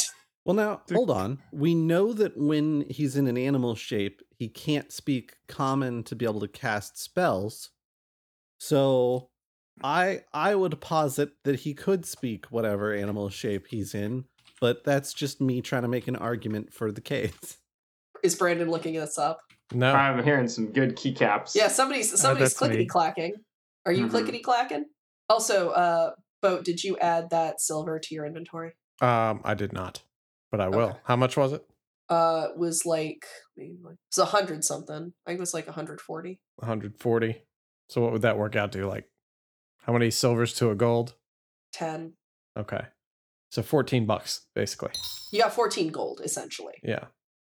Well, 0.45 0.55
now 0.55 0.82
hold 0.91 1.12
on. 1.12 1.39
We 1.51 1.75
know 1.75 2.12
that 2.13 2.38
when 2.38 2.86
he's 2.89 3.15
in 3.15 3.27
an 3.27 3.38
animal 3.38 3.75
shape, 3.75 4.21
he 4.38 4.47
can't 4.49 4.91
speak 4.91 5.36
common 5.47 6.03
to 6.03 6.15
be 6.15 6.25
able 6.25 6.39
to 6.39 6.47
cast 6.47 6.97
spells. 6.97 7.69
So, 8.60 9.29
I 9.84 10.23
I 10.34 10.55
would 10.55 10.82
posit 10.82 11.32
that 11.43 11.62
he 11.62 11.73
could 11.73 12.05
speak 12.05 12.47
whatever 12.47 12.93
animal 12.93 13.29
shape 13.29 13.67
he's 13.67 13.93
in, 13.95 14.25
but 14.62 14.84
that's 14.84 15.13
just 15.13 15.41
me 15.41 15.62
trying 15.62 15.82
to 15.84 15.88
make 15.88 16.08
an 16.08 16.15
argument 16.15 16.74
for 16.74 16.91
the 16.91 17.02
case. 17.02 17.58
Is 18.24 18.36
Brandon 18.36 18.69
looking 18.69 18.95
this 18.95 19.17
up? 19.17 19.39
No. 19.74 19.93
I'm 19.93 20.24
hearing 20.24 20.48
some 20.48 20.72
good 20.74 20.95
keycaps. 20.98 21.56
Yeah, 21.56 21.67
somebody's 21.69 22.10
somebody's 22.19 22.41
Uh, 22.41 22.45
that's 22.45 22.58
clickety 22.58 22.86
clacking. 22.86 23.34
Are 23.86 23.91
you 23.91 24.08
Mhm. 24.08 24.10
clickety 24.12 24.39
clacking? 24.39 24.86
Also, 25.30 25.69
uh, 25.69 26.12
Boat, 26.41 26.63
did 26.63 26.84
you 26.84 26.98
add 27.00 27.30
that 27.32 27.60
silver 27.62 28.00
to 28.00 28.15
your 28.15 28.26
inventory? 28.26 28.74
Um, 29.02 29.41
I 29.43 29.54
did 29.54 29.74
not, 29.74 30.04
but 30.52 30.60
I 30.62 30.69
will. 30.69 30.89
Okay. 30.89 31.00
How 31.06 31.15
much 31.15 31.38
was 31.38 31.54
it? 31.54 31.65
Uh, 32.10 32.48
it 32.52 32.58
was 32.58 32.86
like 32.86 33.26
it 33.56 33.72
was 33.82 34.17
a 34.17 34.26
hundred 34.26 34.63
something. 34.63 35.13
I 35.26 35.30
think 35.30 35.38
it 35.38 35.39
was 35.39 35.54
like 35.54 35.67
140. 35.67 36.39
140. 36.56 37.43
So 37.89 38.02
what 38.02 38.12
would 38.12 38.22
that 38.24 38.38
work 38.38 38.56
out 38.56 38.72
to? 38.74 38.88
Like, 38.88 39.10
how 39.84 39.93
many 39.93 40.10
silvers 40.12 40.54
to 40.56 40.72
a 40.72 40.76
gold? 40.76 41.15
10. 41.74 42.13
Okay. 42.58 42.86
So 43.50 43.62
14 43.64 44.06
bucks, 44.06 44.46
basically. 44.56 44.92
You 45.32 45.42
got 45.42 45.54
14 45.54 45.92
gold, 45.92 46.22
essentially. 46.24 46.76
Yeah. 46.84 47.06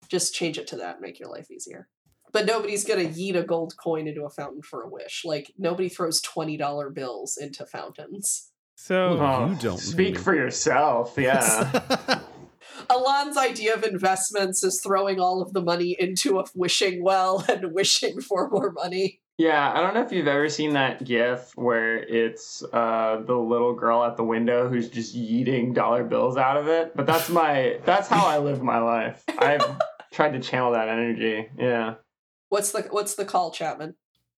Just 0.10 0.34
change 0.36 0.58
it 0.58 0.68
to 0.68 0.78
that, 0.78 1.02
make 1.02 1.20
your 1.20 1.30
life 1.30 1.50
easier. 1.50 1.88
But 2.34 2.46
nobody's 2.46 2.84
gonna 2.84 3.04
yeet 3.06 3.36
a 3.38 3.44
gold 3.44 3.74
coin 3.82 4.08
into 4.08 4.26
a 4.26 4.30
fountain 4.30 4.62
for 4.62 4.82
a 4.82 4.90
wish. 4.90 5.22
Like 5.24 5.54
nobody 5.58 5.88
throws 5.88 6.20
twenty 6.22 6.58
dollar 6.58 6.90
bills 6.90 7.38
into 7.40 7.66
fountains. 7.66 8.52
So 8.76 9.18
Oh, 9.22 9.50
You 9.52 9.56
don't 9.56 9.78
speak 9.78 10.16
need- 10.16 10.20
for 10.22 10.36
yourself. 10.36 11.14
Yeah. 11.18 12.20
Alon's 12.90 13.38
idea 13.38 13.74
of 13.74 13.84
investments 13.84 14.64
is 14.64 14.82
throwing 14.84 15.20
all 15.20 15.42
of 15.42 15.54
the 15.54 15.62
money 15.62 15.96
into 15.98 16.40
a 16.40 16.44
wishing 16.54 17.04
well 17.04 17.44
and 17.50 17.72
wishing 17.74 18.20
for 18.22 18.50
more 18.50 18.72
money. 18.72 19.22
Yeah, 19.38 19.72
I 19.74 19.82
don't 19.82 19.94
know 19.94 20.02
if 20.02 20.12
you've 20.12 20.28
ever 20.28 20.48
seen 20.48 20.74
that 20.74 21.04
gif 21.04 21.52
where 21.56 21.98
it's 21.98 22.64
uh, 22.72 23.22
the 23.26 23.36
little 23.36 23.74
girl 23.74 24.04
at 24.04 24.16
the 24.16 24.24
window 24.24 24.70
who's 24.70 24.90
just 24.90 25.16
yeeting 25.16 25.74
dollar 25.74 26.04
bills 26.04 26.38
out 26.38 26.58
of 26.58 26.68
it. 26.68 26.96
But 26.96 27.06
that's 27.06 27.30
my 27.30 27.80
that's 27.84 28.08
how 28.08 28.26
I 28.26 28.38
live 28.38 28.62
my 28.62 28.80
life. 28.80 29.24
I've 29.38 29.66
tried 30.14 30.34
to 30.34 30.40
channel 30.40 30.72
that 30.72 30.88
energy. 30.88 31.50
Yeah. 31.58 31.96
What's 32.50 32.72
the 32.72 32.84
what's 32.92 33.16
the 33.16 33.26
call, 33.26 33.52
Chapman? 33.52 33.96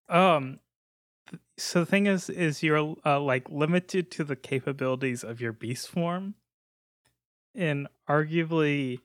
um 0.10 0.60
so 1.58 1.82
the 1.82 1.86
thing 1.86 2.08
is 2.08 2.30
is 2.30 2.64
you're 2.64 2.96
uh, 3.06 3.20
like 3.20 3.50
limited 3.50 4.10
to 4.12 4.24
the 4.24 4.36
capabilities 4.36 5.24
of 5.24 5.42
your 5.42 5.52
beast 5.52 5.90
form 5.90 6.36
and 7.56 7.88
arguably 8.10 9.00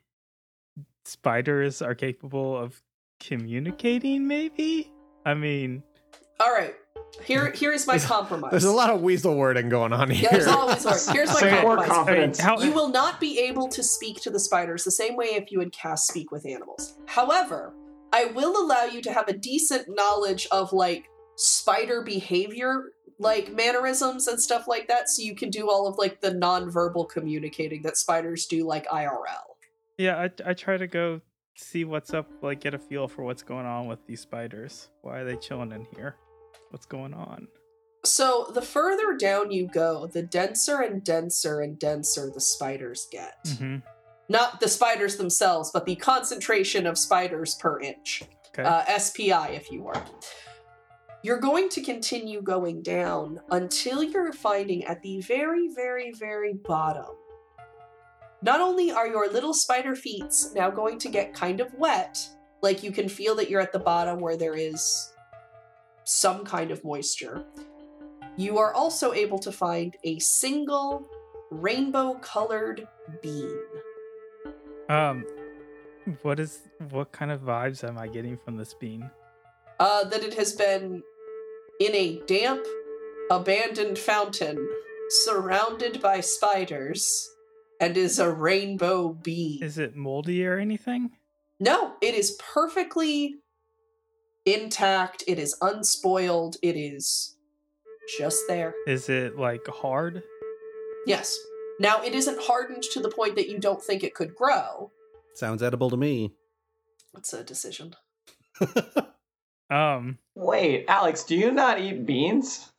spiders 1.05 1.83
are 1.83 1.95
capable 1.95 2.57
of 2.57 2.83
communicating 3.19 4.29
maybe 4.29 4.93
i 5.25 5.35
mean 5.35 5.83
All 6.41 6.53
right. 6.53 6.75
Here 7.25 7.53
here 7.53 7.73
is 7.73 7.87
my 7.87 7.99
compromise. 7.99 8.51
There's 8.51 8.65
a 8.65 8.73
lot 8.73 8.89
of 8.91 9.03
weasel 9.03 9.37
wording 9.37 9.69
going 9.69 9.93
on 9.93 10.09
here. 10.11 10.25
Yeah, 10.25 10.39
there's 10.39 10.47
always 10.47 10.85
work. 10.85 10.99
Here's 11.13 11.29
my 11.29 11.41
Say 11.41 11.63
more 11.63 11.77
compromise. 11.77 11.89
confidence. 11.89 12.41
how, 12.41 12.59
You 12.59 12.73
will 12.73 12.89
not 12.89 13.21
be 13.21 13.39
able 13.39 13.69
to 13.69 13.83
speak 13.83 14.21
to 14.23 14.31
the 14.31 14.41
spiders 14.41 14.83
the 14.85 14.91
same 14.91 15.15
way 15.15 15.27
if 15.27 15.53
you 15.53 15.61
had 15.61 15.73
cast 15.73 16.09
speak 16.09 16.33
with 16.33 16.47
animals. 16.47 16.95
However, 17.07 17.75
I 18.15 18.25
will 18.27 18.57
allow 18.65 18.85
you 18.85 19.03
to 19.03 19.13
have 19.13 19.29
a 19.29 19.35
decent 19.35 19.89
knowledge 19.95 20.49
of 20.51 20.73
like 20.73 21.11
spider 21.37 22.01
behavior, 22.03 22.93
like 23.19 23.53
mannerisms 23.53 24.27
and 24.27 24.41
stuff 24.41 24.67
like 24.67 24.89
that, 24.89 25.09
so 25.11 25.23
you 25.23 25.35
can 25.35 25.51
do 25.51 25.69
all 25.71 25.87
of 25.87 25.99
like 25.99 26.23
the 26.23 26.31
nonverbal 26.31 27.09
communicating 27.11 27.83
that 27.83 27.97
spiders 27.99 28.47
do 28.47 28.67
like 28.67 28.87
IRL. 28.89 29.53
yeah 29.99 30.17
I, 30.19 30.51
I 30.51 30.55
try 30.55 30.77
to 30.79 30.87
go 30.87 31.21
see 31.57 31.85
what's 31.85 32.13
up 32.15 32.29
like 32.43 32.61
get 32.61 32.75
a 32.75 32.79
feel 32.79 33.07
for 33.09 33.23
what's 33.23 33.43
going 33.43 33.67
on 33.67 33.87
with 33.87 34.05
these 34.07 34.21
spiders 34.21 34.89
why 35.03 35.19
are 35.19 35.25
they 35.25 35.37
chilling 35.37 35.73
in 35.73 35.87
here 35.97 36.17
what's 36.71 36.87
going 36.87 37.13
on 37.15 37.47
So 38.05 38.51
the 38.53 38.63
further 38.63 39.17
down 39.17 39.53
you 39.53 39.69
go, 39.69 40.09
the 40.09 40.25
denser 40.25 40.81
and 40.81 41.05
denser 41.05 41.61
and 41.61 41.79
denser 41.79 42.31
the 42.35 42.41
spiders 42.41 43.07
get. 43.13 43.35
hmm 43.59 43.77
Not 44.29 44.59
the 44.61 44.67
spiders 44.69 45.17
themselves, 45.17 45.71
but 45.73 45.85
the 45.85 45.95
concentration 45.97 46.87
of 46.87 46.99
spiders 46.99 47.55
per 47.55 47.79
inch. 47.81 48.23
okay 48.49 48.65
uh, 48.65 48.99
SPI, 48.99 49.55
if 49.55 49.71
you 49.71 49.83
were. 49.85 50.03
You're 51.23 51.39
going 51.39 51.69
to 51.69 51.81
continue 51.81 52.43
going 52.43 52.83
down 52.83 53.39
until 53.53 54.03
you're 54.03 54.33
finding 54.33 54.83
at 54.85 55.01
the 55.03 55.21
very, 55.21 55.69
very, 55.73 56.11
very 56.13 56.55
bottom. 56.55 57.15
Not 58.43 58.61
only 58.61 58.91
are 58.91 59.07
your 59.07 59.29
little 59.29 59.55
spider 59.55 59.95
feet 59.95 60.35
now 60.55 60.71
going 60.71 60.99
to 60.99 61.09
get 61.09 61.33
kind 61.33 61.61
of 61.61 61.73
wet, 61.75 62.29
like 62.61 62.83
you 62.83 62.91
can 62.91 63.09
feel 63.09 63.35
that 63.37 63.49
you're 63.49 63.61
at 63.61 63.73
the 63.73 63.79
bottom 63.79 64.19
where 64.21 64.37
there 64.37 64.55
is 64.55 65.13
some 66.05 66.45
kind 66.45 66.71
of 66.71 66.85
moisture, 66.85 67.45
you 68.37 68.59
are 68.59 68.75
also 68.75 69.13
able 69.13 69.39
to 69.39 69.53
find 69.53 69.97
a 70.05 70.19
single 70.19 71.09
rainbow 71.51 72.15
colored 72.15 72.89
bean. 73.23 73.59
um 74.89 75.23
what 76.23 76.41
is 76.41 76.61
what 76.91 77.13
kind 77.13 77.31
of 77.31 77.43
vibes 77.43 77.87
am 77.87 77.99
i 77.99 78.09
getting 78.09 78.39
from 78.39 78.57
this 78.57 78.73
bean 78.73 79.09
uh, 79.81 80.05
that 80.05 80.23
it 80.23 80.35
has 80.35 80.53
been 80.53 81.03
in 81.81 81.95
a 81.95 82.21
damp, 82.27 82.65
abandoned 83.31 83.99
fountain 83.99 84.57
surrounded 85.09 86.01
by 86.01 86.21
spiders 86.21 87.29
and 87.83 87.97
is 87.97 88.19
a 88.19 88.31
rainbow 88.31 89.13
bean. 89.13 89.63
is 89.63 89.77
it 89.77 89.95
moldy 89.95 90.47
or 90.47 90.59
anything 90.59 91.11
no, 91.63 91.95
it 92.01 92.17
is 92.17 92.37
perfectly 92.41 93.37
intact. 94.45 95.23
It 95.29 95.39
is 95.39 95.57
unspoiled. 95.61 96.57
It 96.61 96.77
is 96.77 97.37
just 98.19 98.43
there. 98.49 98.75
Is 98.89 99.09
it 99.09 99.39
like 99.39 99.65
hard? 99.69 100.25
Yes. 101.07 101.39
Now 101.79 102.03
it 102.03 102.17
isn't 102.17 102.43
hardened 102.43 102.83
to 102.93 103.01
the 103.01 103.11
point 103.11 103.37
that 103.37 103.49
you 103.49 103.61
don't 103.61 103.81
think 103.81 104.03
it 104.03 104.13
could 104.13 104.35
grow. 104.35 104.91
Sounds 105.37 105.63
edible 105.63 105.89
to 105.91 105.97
me. 105.97 106.33
It's 107.17 107.33
a 107.33 107.45
decision. 107.45 107.95
Um, 109.71 110.19
Wait, 110.35 110.85
Alex, 110.87 111.25
do 111.25 111.35
you 111.35 111.51
not 111.51 111.81
eat 111.81 112.05
beans? 112.05 112.71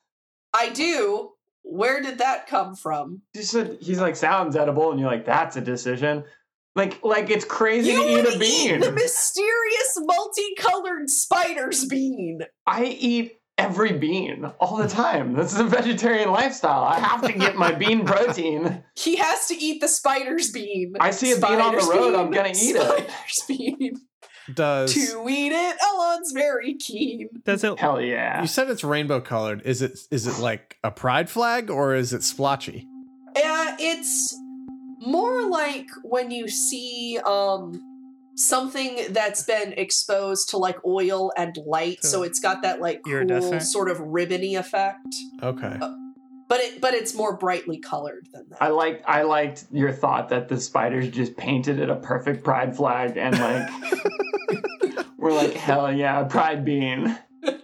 I 0.54 0.70
do. 0.70 1.32
Where 1.63 2.02
did 2.02 2.19
that 2.19 2.47
come 2.47 2.76
from? 2.76 3.21
He 3.34 3.41
said 3.41 3.78
he's 3.82 3.99
like 3.99 4.15
sounds 4.15 4.56
edible, 4.56 4.91
and 4.91 4.99
you're 4.99 5.10
like, 5.10 5.26
that's 5.26 5.56
a 5.56 5.62
decision. 5.62 6.23
Like, 6.76 7.04
like 7.04 7.30
it's 7.30 7.45
crazy 7.45 7.91
you 7.91 8.04
to 8.04 8.30
eat 8.30 8.36
a 8.36 8.39
bean. 8.39 8.80
the 8.80 8.91
mysterious 8.91 9.97
multicolored 9.99 11.10
spider's 11.10 11.86
bean. 11.86 12.39
I 12.65 12.86
eat 12.86 13.39
every 13.60 13.93
bean 13.93 14.45
all 14.60 14.78
the 14.78 14.88
time. 14.88 15.34
This 15.34 15.54
is 15.54 15.60
a 15.60 15.65
vegetarian 15.65 16.32
lifestyle. 16.32 16.84
I 16.84 16.99
have 16.99 17.21
to 17.21 17.34
get 17.34 17.56
my 17.56 17.71
bean 17.71 18.06
protein. 18.06 18.84
He 18.95 19.17
has 19.17 19.47
to 19.47 19.56
eat 19.56 19.82
the 19.82 19.88
spider's 19.88 20.52
bean. 20.52 20.93
I 20.99 21.12
see 21.12 21.32
a 21.32 21.36
bean 21.36 21.62
on 21.62 21.76
the 21.76 21.82
Spider's 21.82 22.02
road, 22.02 22.15
I'm 22.15 22.32
gonna 22.32 22.49
eat 22.49 22.76
it. 22.76 22.82
Spider's 22.82 23.43
bean. 23.47 23.93
Does 24.53 24.93
To 24.93 25.25
eat 25.29 25.51
it, 25.51 25.77
Elon's 25.93 26.32
very 26.32 26.73
keen. 26.75 27.29
does 27.45 27.63
it? 27.63 27.79
Hell 27.79 28.01
yeah. 28.01 28.41
you 28.41 28.47
said 28.47 28.69
it's 28.69 28.84
rainbow 28.84 29.21
colored? 29.21 29.62
Is 29.65 29.82
it 29.82 29.99
is 30.12 30.27
it 30.27 30.39
like 30.39 30.77
a 30.84 30.91
pride 30.91 31.29
flag 31.29 31.69
or 31.69 31.95
is 31.95 32.12
it 32.13 32.23
splotchy? 32.23 32.88
Uh, 33.36 33.75
it's 33.79 34.36
more 34.99 35.43
like 35.49 35.88
when 36.03 36.32
you 36.32 36.47
see 36.47 37.19
um 37.25 37.82
something 38.36 38.97
that's 39.12 39.43
been 39.43 39.73
exposed 39.73 40.49
to 40.49 40.58
like 40.58 40.84
oil 40.86 41.32
and 41.38 41.56
light, 41.67 42.01
so, 42.03 42.10
So, 42.10 42.23
it's 42.23 42.39
got 42.39 42.63
that 42.63 42.82
like 42.82 43.03
cool 43.03 43.13
iridescent? 43.13 43.62
sort 43.62 43.89
of 43.91 43.99
ribbony 43.99 44.56
effect. 44.56 45.06
Okay. 45.43 45.77
But 46.54 46.62
it 46.62 46.82
but 46.82 46.94
it's 46.94 47.16
more 47.16 47.36
brightly 47.36 47.80
colored 47.80 48.28
than 48.32 48.46
that. 48.50 48.62
I 48.62 48.68
liked 48.68 49.04
I 49.08 49.24
liked 49.24 49.66
your 49.72 49.92
thought 49.92 50.30
that 50.30 50.50
the 50.50 50.60
spiders 50.60 51.10
just 51.10 51.36
painted 51.36 51.80
it 51.80 51.89
a 51.89 51.96
perfect 51.96 52.44
pride 52.44 52.76
flag 52.76 53.18
and 53.18 53.39
like 53.39 55.08
we're 55.18 55.34
like 55.34 55.56
hell 55.56 55.92
yeah 55.92 56.24
pride 56.26 56.63
bean. 56.63 57.18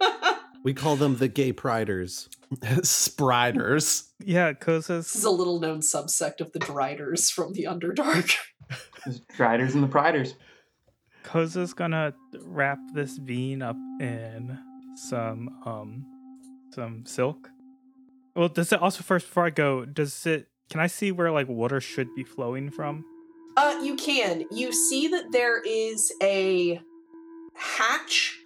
We 0.63 0.73
call 0.73 0.95
them 0.95 1.17
the 1.17 1.27
gay 1.27 1.53
priders. 1.53 2.29
Spriders. 2.83 4.09
Yeah, 4.19 4.53
this 4.53 4.89
is 4.89 5.23
a 5.23 5.29
little 5.29 5.59
known 5.59 5.79
subsect 5.79 6.41
of 6.41 6.51
the 6.51 6.59
Driders 6.59 7.29
from 7.29 7.53
the 7.53 7.65
Underdark. 7.65 8.33
There's 9.05 9.19
Driders 9.37 9.75
and 9.75 9.83
the 9.83 9.87
Priders. 9.87 10.33
Koza's 11.23 11.73
gonna 11.73 12.13
wrap 12.41 12.79
this 12.93 13.19
bean 13.19 13.61
up 13.61 13.77
in 14.01 14.57
some 14.95 15.49
um 15.65 16.05
some 16.71 17.05
silk. 17.05 17.49
Well, 18.39 18.47
does 18.47 18.71
it 18.71 18.81
also 18.81 19.03
first 19.03 19.27
before 19.27 19.45
I 19.45 19.49
go? 19.49 19.83
Does 19.83 20.25
it? 20.25 20.47
Can 20.69 20.79
I 20.79 20.87
see 20.87 21.11
where 21.11 21.29
like 21.29 21.49
water 21.49 21.81
should 21.81 22.15
be 22.15 22.23
flowing 22.23 22.69
from? 22.69 23.03
Uh, 23.57 23.81
you 23.83 23.97
can. 23.97 24.45
You 24.49 24.71
see 24.71 25.09
that 25.09 25.33
there 25.33 25.61
is 25.61 26.09
a 26.23 26.79
hatch, 27.53 28.39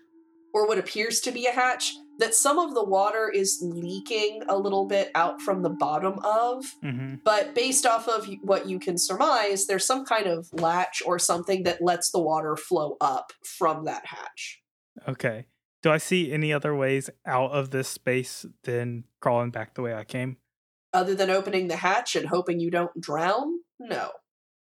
or 0.52 0.68
what 0.68 0.80
appears 0.80 1.20
to 1.22 1.32
be 1.32 1.46
a 1.46 1.52
hatch, 1.52 1.94
that 2.18 2.34
some 2.34 2.58
of 2.58 2.74
the 2.74 2.84
water 2.84 3.30
is 3.30 3.60
leaking 3.62 4.42
a 4.50 4.58
little 4.58 4.86
bit 4.86 5.12
out 5.14 5.40
from 5.44 5.62
the 5.62 5.70
bottom 5.70 6.14
of. 6.24 6.66
Mm-hmm. 6.84 7.18
But 7.24 7.54
based 7.54 7.86
off 7.86 8.08
of 8.08 8.28
what 8.42 8.68
you 8.68 8.80
can 8.80 8.98
surmise, 8.98 9.68
there's 9.68 9.86
some 9.86 10.06
kind 10.06 10.26
of 10.26 10.52
latch 10.54 11.04
or 11.06 11.20
something 11.20 11.62
that 11.64 11.84
lets 11.84 12.10
the 12.10 12.20
water 12.20 12.56
flow 12.56 12.98
up 13.00 13.32
from 13.44 13.86
that 13.86 14.08
hatch. 14.08 14.60
Okay. 15.08 15.46
Do 15.84 15.92
I 15.92 15.98
see 16.00 16.32
any 16.32 16.52
other 16.54 16.74
ways 16.76 17.10
out 17.26 17.52
of 17.52 17.70
this 17.72 17.88
space 17.90 18.46
than 18.64 19.04
crawling 19.22 19.52
back 19.52 19.76
the 19.76 19.82
way 19.82 19.94
I 19.94 20.04
came? 20.06 20.38
Other 20.94 21.14
than 21.14 21.30
opening 21.30 21.68
the 21.68 21.76
hatch 21.76 22.16
and 22.16 22.28
hoping 22.28 22.60
you 22.60 22.72
don't 22.72 23.00
drown? 23.00 23.60
No. 23.80 24.12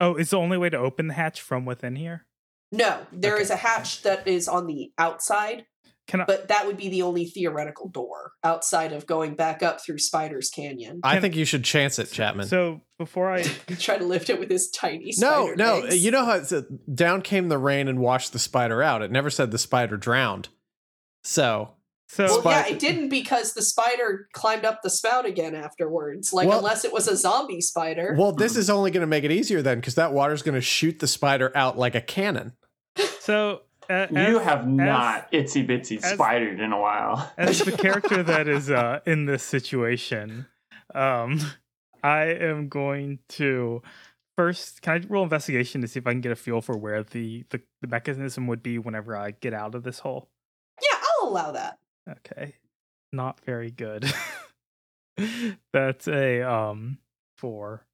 Oh, 0.00 0.16
is 0.16 0.30
the 0.30 0.38
only 0.38 0.58
way 0.58 0.68
to 0.70 0.76
open 0.78 1.06
the 1.06 1.14
hatch 1.14 1.40
from 1.40 1.64
within 1.64 1.94
here? 1.96 2.26
No, 2.72 3.06
there 3.12 3.38
is 3.40 3.50
Okay. 3.50 3.60
a 3.60 3.62
hatch 3.62 4.02
that 4.02 4.26
is 4.26 4.48
on 4.48 4.66
the 4.66 4.90
outside, 4.98 5.66
Can 6.08 6.22
I? 6.22 6.24
but 6.24 6.48
that 6.48 6.66
would 6.66 6.78
be 6.78 6.88
the 6.88 7.02
only 7.02 7.26
theoretical 7.26 7.88
door 7.88 8.32
outside 8.42 8.92
of 8.92 9.06
going 9.06 9.34
back 9.36 9.62
up 9.62 9.80
through 9.80 9.98
Spider's 9.98 10.48
Canyon. 10.48 11.00
I 11.04 11.12
Can- 11.14 11.22
think 11.22 11.36
you 11.36 11.44
should 11.44 11.62
chance 11.64 11.98
it, 12.00 12.10
Chapman. 12.10 12.48
so 12.48 12.80
before 12.98 13.30
I 13.30 13.42
Try 13.78 13.98
to 13.98 14.04
lift 14.04 14.28
it 14.30 14.40
with 14.40 14.50
his 14.50 14.70
tiny 14.70 15.12
no, 15.18 15.44
spider 15.52 15.56
no. 15.56 15.78
legs. 15.80 16.04
You 16.04 16.10
know 16.10 16.24
how 16.24 16.32
it 16.36 16.46
said, 16.46 16.64
down 16.92 17.20
came 17.22 17.48
the 17.48 17.58
rain 17.58 17.86
and 17.86 18.00
washed 18.00 18.32
the 18.32 18.38
spider 18.40 18.82
out. 18.82 19.02
It 19.02 19.12
never 19.12 19.30
said 19.30 19.50
the 19.52 19.58
spider 19.58 19.96
drowned. 19.98 20.48
So 21.24 21.74
so 22.08 22.26
Well, 22.26 22.42
yeah, 22.44 22.66
it 22.66 22.78
didn't 22.78 23.08
because 23.08 23.54
the 23.54 23.62
spider 23.62 24.28
climbed 24.34 24.66
up 24.66 24.82
the 24.82 24.90
spout 24.90 25.24
again 25.24 25.54
afterwards. 25.54 26.32
Like, 26.32 26.46
Well- 26.48 26.58
unless 26.58 26.84
it 26.84 26.92
was 26.92 27.08
a 27.08 27.16
zombie 27.16 27.62
spider. 27.62 28.14
well, 28.18 28.32
this 28.32 28.54
is 28.56 28.68
only 28.68 28.90
going 28.90 29.00
to 29.00 29.06
make 29.06 29.24
it 29.24 29.30
easier 29.32 29.62
then, 29.62 29.78
because 29.80 29.94
that 29.94 30.12
water's 30.12 30.42
going 30.42 30.54
to 30.54 30.60
shoot 30.60 30.98
the 30.98 31.06
spider 31.06 31.50
out 31.56 31.78
like 31.78 31.94
a 31.94 32.02
cannon. 32.02 32.52
so 33.20 33.62
uh, 33.88 34.08
You 34.10 34.38
as- 34.40 34.44
have 34.44 34.60
as- 34.60 34.66
not 34.66 35.32
itsy 35.32 35.66
bitsy 35.66 36.02
as- 36.02 36.12
spidered 36.12 36.60
in 36.60 36.72
a 36.72 36.78
while. 36.78 37.32
as 37.38 37.60
the 37.60 37.72
character 37.72 38.22
that 38.22 38.46
is 38.46 38.70
uh, 38.70 39.00
in 39.06 39.24
this 39.24 39.42
situation, 39.42 40.46
um, 40.94 41.40
I 42.02 42.24
am 42.24 42.68
going 42.68 43.20
to 43.30 43.80
first. 44.36 44.82
Can 44.82 45.02
I 45.02 45.06
roll 45.08 45.22
investigation 45.22 45.80
to 45.80 45.88
see 45.88 45.98
if 45.98 46.06
I 46.06 46.10
can 46.10 46.20
get 46.20 46.32
a 46.32 46.36
feel 46.36 46.60
for 46.60 46.76
where 46.76 47.02
the 47.04 47.44
the, 47.50 47.62
the 47.80 47.86
mechanism 47.88 48.46
would 48.48 48.62
be 48.62 48.78
whenever 48.78 49.16
I 49.16 49.30
get 49.30 49.54
out 49.54 49.74
of 49.74 49.82
this 49.84 50.00
hole? 50.00 50.28
Yeah, 51.34 51.40
I'll 51.40 51.46
allow 51.46 51.52
that. 51.52 51.78
Okay, 52.08 52.54
not 53.12 53.40
very 53.44 53.70
good. 53.70 54.04
That's 55.72 56.08
a 56.08 56.42
um 56.42 56.98
four. 57.38 57.86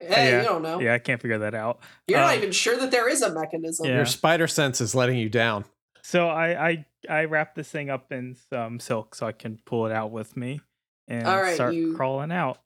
Hey, 0.00 0.30
Yeah, 0.30 0.38
you 0.42 0.46
don't 0.46 0.62
know. 0.62 0.80
Yeah, 0.80 0.94
I 0.94 0.98
can't 0.98 1.20
figure 1.20 1.38
that 1.38 1.54
out. 1.54 1.80
You're 2.06 2.20
not 2.20 2.32
Um, 2.34 2.38
even 2.38 2.52
sure 2.52 2.76
that 2.76 2.90
there 2.90 3.08
is 3.08 3.22
a 3.22 3.32
mechanism. 3.32 3.86
Yeah. 3.86 3.96
Your 3.96 4.06
spider 4.06 4.46
sense 4.46 4.80
is 4.80 4.94
letting 4.94 5.18
you 5.18 5.28
down. 5.28 5.64
So 6.02 6.28
I 6.28 6.68
I 6.68 6.86
I 7.08 7.24
wrap 7.24 7.54
this 7.54 7.70
thing 7.70 7.90
up 7.90 8.12
in 8.12 8.36
some 8.50 8.80
silk 8.80 9.14
so 9.14 9.26
I 9.26 9.32
can 9.32 9.58
pull 9.64 9.86
it 9.86 9.92
out 9.92 10.10
with 10.10 10.36
me 10.36 10.60
and 11.08 11.26
All 11.26 11.40
right, 11.40 11.54
start 11.54 11.74
you- 11.74 11.94
crawling 11.96 12.32
out. 12.32 12.58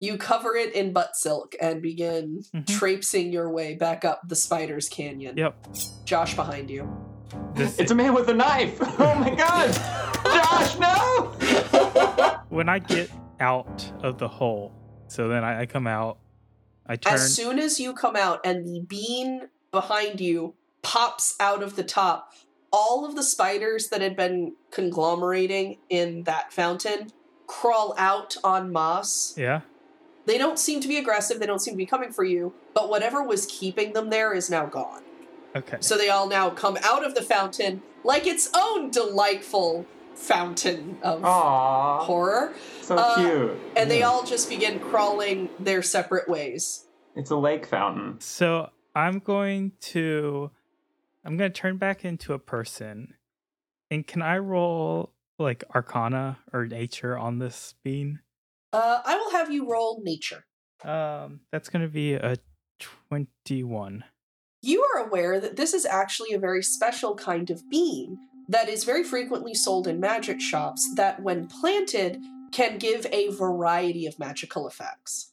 You 0.00 0.16
cover 0.16 0.56
it 0.56 0.74
in 0.74 0.92
butt 0.92 1.14
silk 1.14 1.54
and 1.60 1.80
begin 1.80 2.42
Mhm. 2.52 2.66
traipsing 2.66 3.32
your 3.32 3.48
way 3.48 3.74
back 3.74 4.04
up 4.04 4.22
the 4.28 4.34
spider's 4.34 4.88
canyon. 4.88 5.36
Yep. 5.36 5.54
Josh 6.04 6.34
behind 6.34 6.70
you. 6.70 6.90
This, 7.54 7.78
It's 7.78 7.90
a 7.90 7.94
man 7.94 8.14
with 8.14 8.28
a 8.28 8.34
knife. 8.34 8.78
Oh 8.98 9.14
my 9.14 9.34
god. 9.34 9.72
Josh, 10.24 10.78
no! 10.78 12.38
when 12.48 12.68
I 12.68 12.78
get 12.78 13.10
out 13.40 13.90
of 14.02 14.18
the 14.18 14.28
hole, 14.28 14.72
so 15.08 15.28
then 15.28 15.44
I, 15.44 15.62
I 15.62 15.66
come 15.66 15.86
out, 15.86 16.18
I 16.86 16.96
turn. 16.96 17.14
As 17.14 17.34
soon 17.34 17.58
as 17.58 17.80
you 17.80 17.92
come 17.92 18.16
out 18.16 18.40
and 18.44 18.66
the 18.66 18.80
bean 18.80 19.48
behind 19.70 20.20
you 20.20 20.54
pops 20.82 21.34
out 21.40 21.62
of 21.62 21.76
the 21.76 21.82
top, 21.82 22.32
all 22.72 23.04
of 23.04 23.16
the 23.16 23.22
spiders 23.22 23.88
that 23.88 24.00
had 24.00 24.16
been 24.16 24.54
conglomerating 24.70 25.78
in 25.90 26.22
that 26.24 26.52
fountain 26.52 27.10
crawl 27.46 27.94
out 27.98 28.36
on 28.42 28.72
Moss. 28.72 29.36
yeah. 29.36 29.60
They 30.24 30.38
don't 30.38 30.58
seem 30.58 30.80
to 30.80 30.88
be 30.88 30.98
aggressive, 30.98 31.40
they 31.40 31.46
don't 31.46 31.58
seem 31.58 31.74
to 31.74 31.78
be 31.78 31.84
coming 31.84 32.12
for 32.12 32.22
you, 32.22 32.54
but 32.74 32.88
whatever 32.88 33.22
was 33.24 33.44
keeping 33.46 33.92
them 33.92 34.08
there 34.08 34.32
is 34.32 34.48
now 34.48 34.66
gone. 34.66 35.01
Okay. 35.54 35.76
So 35.80 35.98
they 35.98 36.08
all 36.08 36.28
now 36.28 36.50
come 36.50 36.78
out 36.82 37.04
of 37.04 37.14
the 37.14 37.22
fountain 37.22 37.82
like 38.04 38.26
its 38.26 38.50
own 38.56 38.90
delightful 38.90 39.86
fountain 40.14 40.98
of 41.02 41.24
Aw, 41.24 42.04
horror, 42.04 42.52
so 42.80 42.96
Uh, 42.96 43.14
cute. 43.16 43.58
and 43.76 43.90
they 43.90 44.02
all 44.02 44.24
just 44.24 44.48
begin 44.48 44.78
crawling 44.78 45.48
their 45.58 45.82
separate 45.82 46.28
ways. 46.28 46.86
It's 47.16 47.30
a 47.30 47.36
lake 47.36 47.66
fountain. 47.66 48.20
So 48.20 48.70
I'm 48.94 49.18
going 49.18 49.72
to, 49.80 50.50
I'm 51.24 51.36
going 51.36 51.50
to 51.52 51.60
turn 51.60 51.76
back 51.78 52.04
into 52.04 52.32
a 52.34 52.38
person, 52.38 53.14
and 53.90 54.06
can 54.06 54.22
I 54.22 54.38
roll 54.38 55.12
like 55.38 55.64
Arcana 55.74 56.38
or 56.52 56.66
Nature 56.66 57.16
on 57.18 57.38
this 57.38 57.74
bean? 57.82 58.20
Uh, 58.72 59.00
I 59.04 59.16
will 59.16 59.30
have 59.32 59.50
you 59.50 59.70
roll 59.70 60.00
nature. 60.02 60.44
Um, 60.84 61.40
that's 61.50 61.68
going 61.68 61.82
to 61.82 61.88
be 61.88 62.14
a 62.14 62.36
twenty-one. 62.78 64.04
You 64.62 64.84
are 64.94 65.04
aware 65.06 65.40
that 65.40 65.56
this 65.56 65.74
is 65.74 65.84
actually 65.84 66.32
a 66.32 66.38
very 66.38 66.62
special 66.62 67.14
kind 67.16 67.50
of 67.50 67.68
bean 67.68 68.18
that 68.48 68.68
is 68.68 68.84
very 68.84 69.02
frequently 69.04 69.54
sold 69.54 69.86
in 69.88 69.98
magic 70.00 70.40
shops 70.40 70.88
that, 70.94 71.20
when 71.22 71.46
planted, 71.48 72.20
can 72.52 72.78
give 72.78 73.06
a 73.12 73.28
variety 73.30 74.06
of 74.06 74.18
magical 74.18 74.66
effects. 74.68 75.32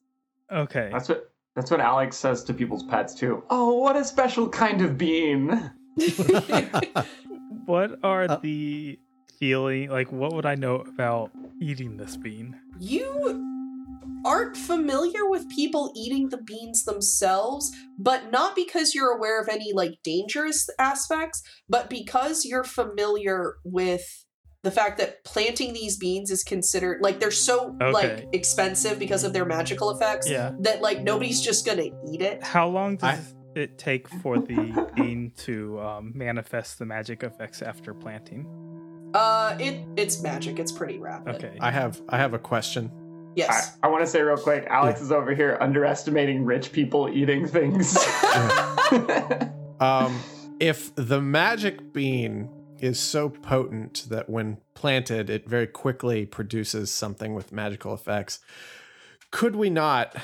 Okay. 0.51 0.89
That's 0.91 1.09
what 1.09 1.31
that's 1.55 1.69
what 1.71 1.79
Alex 1.81 2.15
says 2.17 2.43
to 2.45 2.53
people's 2.53 2.83
pets 2.83 3.13
too. 3.13 3.43
Oh, 3.49 3.73
what 3.75 3.95
a 3.95 4.03
special 4.05 4.47
kind 4.49 4.81
of 4.81 4.97
bean. 4.97 5.71
What 7.65 7.99
are 8.03 8.23
Uh, 8.23 8.37
the 8.37 8.97
feeling 9.39 9.89
like? 9.89 10.11
What 10.11 10.33
would 10.33 10.45
I 10.45 10.55
know 10.55 10.75
about 10.77 11.29
eating 11.61 11.97
this 11.97 12.17
bean? 12.17 12.59
you 12.79 13.48
aren't 14.25 14.57
familiar 14.57 15.27
with 15.29 15.47
people 15.49 15.91
eating 15.95 16.29
the 16.29 16.37
beans 16.37 16.83
themselves, 16.85 17.71
but 17.97 18.31
not 18.31 18.55
because 18.55 18.93
you're 18.95 19.11
aware 19.15 19.39
of 19.41 19.47
any 19.49 19.71
like 19.73 19.93
dangerous 20.03 20.69
aspects, 20.79 21.41
but 21.67 21.89
because 21.89 22.45
you're 22.45 22.63
familiar 22.63 23.55
with 23.63 24.01
the 24.63 24.69
the 24.69 24.71
fact 24.71 24.97
that 24.97 25.23
planting 25.23 25.71
these 25.71 25.95
beans 25.97 26.29
is 26.29 26.43
considered 26.43 27.01
like 27.01 27.21
they're 27.21 27.31
so 27.31 27.77
Okay. 27.81 27.91
like 27.93 28.27
expensive 28.33 28.99
because 28.99 29.23
of 29.23 29.31
their 29.31 29.45
magical 29.45 29.89
effects 29.89 30.29
Yeah. 30.29 30.51
that 30.59 30.81
like 30.81 31.01
nobody's 31.01 31.39
just 31.41 31.65
gonna 31.65 31.83
eat 32.11 32.21
it. 32.21 32.43
How 32.43 32.67
long 32.67 32.97
does 32.97 33.03
I- 33.55 33.59
it 33.59 33.77
take 33.77 34.09
for 34.21 34.37
the 34.37 34.91
bean 34.95 35.31
to 35.45 35.79
um, 35.79 36.11
manifest 36.13 36.77
the 36.77 36.85
magic 36.85 37.23
effects 37.23 37.61
after 37.61 37.93
planting? 37.93 38.45
Uh, 39.13 39.55
it 39.61 39.85
it's 39.95 40.21
magic. 40.21 40.59
It's 40.59 40.73
pretty 40.73 40.99
rapid. 40.99 41.35
Okay. 41.35 41.57
I 41.61 41.71
have 41.71 42.01
I 42.09 42.17
have 42.17 42.33
a 42.33 42.39
question. 42.39 42.91
Yes. 43.35 43.77
I, 43.81 43.87
I 43.87 43.89
want 43.89 44.03
to 44.03 44.07
say 44.07 44.21
real 44.21 44.37
quick, 44.37 44.65
Alex 44.69 45.01
is 45.01 45.11
over 45.11 45.33
here 45.33 45.57
underestimating 45.61 46.45
rich 46.45 46.71
people 46.71 47.09
eating 47.09 47.47
things. 47.47 47.97
Um, 49.79 50.19
if 50.59 50.93
the 50.95 51.21
magic 51.21 51.93
bean 51.93 52.49
is 52.79 52.99
so 52.99 53.29
potent 53.29 54.05
that 54.09 54.29
when 54.29 54.57
planted, 54.73 55.29
it 55.29 55.47
very 55.47 55.67
quickly 55.67 56.25
produces 56.25 56.91
something 56.91 57.33
with 57.33 57.51
magical 57.51 57.93
effects, 57.93 58.39
could 59.31 59.55
we 59.55 59.69
not 59.69 60.15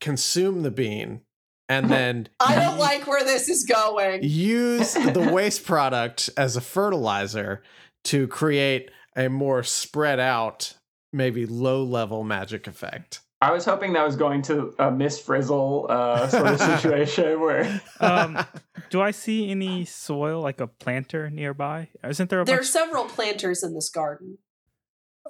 consume 0.00 0.62
the 0.62 0.70
bean 0.70 1.20
and 1.68 1.88
then 1.90 2.28
I 2.40 2.56
don't 2.56 2.78
like 2.78 3.06
where 3.06 3.24
this 3.24 3.48
is 3.48 3.64
going. 3.64 4.22
use 4.22 4.94
the 4.94 5.30
waste 5.32 5.64
product 5.64 6.30
as 6.36 6.56
a 6.56 6.60
fertilizer 6.60 7.62
to 8.04 8.26
create 8.26 8.90
a 9.14 9.28
more 9.28 9.62
spread 9.62 10.18
out, 10.18 10.74
maybe 11.12 11.46
low 11.46 11.82
level 11.84 12.24
magic 12.24 12.66
effect? 12.66 13.20
I 13.40 13.50
was 13.50 13.64
hoping 13.64 13.94
that 13.94 14.06
was 14.06 14.14
going 14.14 14.42
to 14.42 14.72
a 14.78 14.90
Miss 14.90 15.18
Frizzle 15.18 15.86
uh, 15.90 16.28
sort 16.28 16.46
of 16.46 16.60
situation 16.80 17.40
where 17.40 17.80
Um, 17.98 18.38
do 18.90 19.00
I 19.00 19.10
see 19.10 19.50
any 19.50 19.84
soil, 19.84 20.40
like 20.40 20.60
a 20.60 20.68
planter 20.68 21.28
nearby? 21.28 21.88
Isn't 22.04 22.30
there 22.30 22.40
a 22.40 22.44
There 22.44 22.60
are 22.60 22.64
several 22.64 23.04
planters 23.06 23.64
in 23.64 23.74
this 23.74 23.90
garden. 23.90 24.38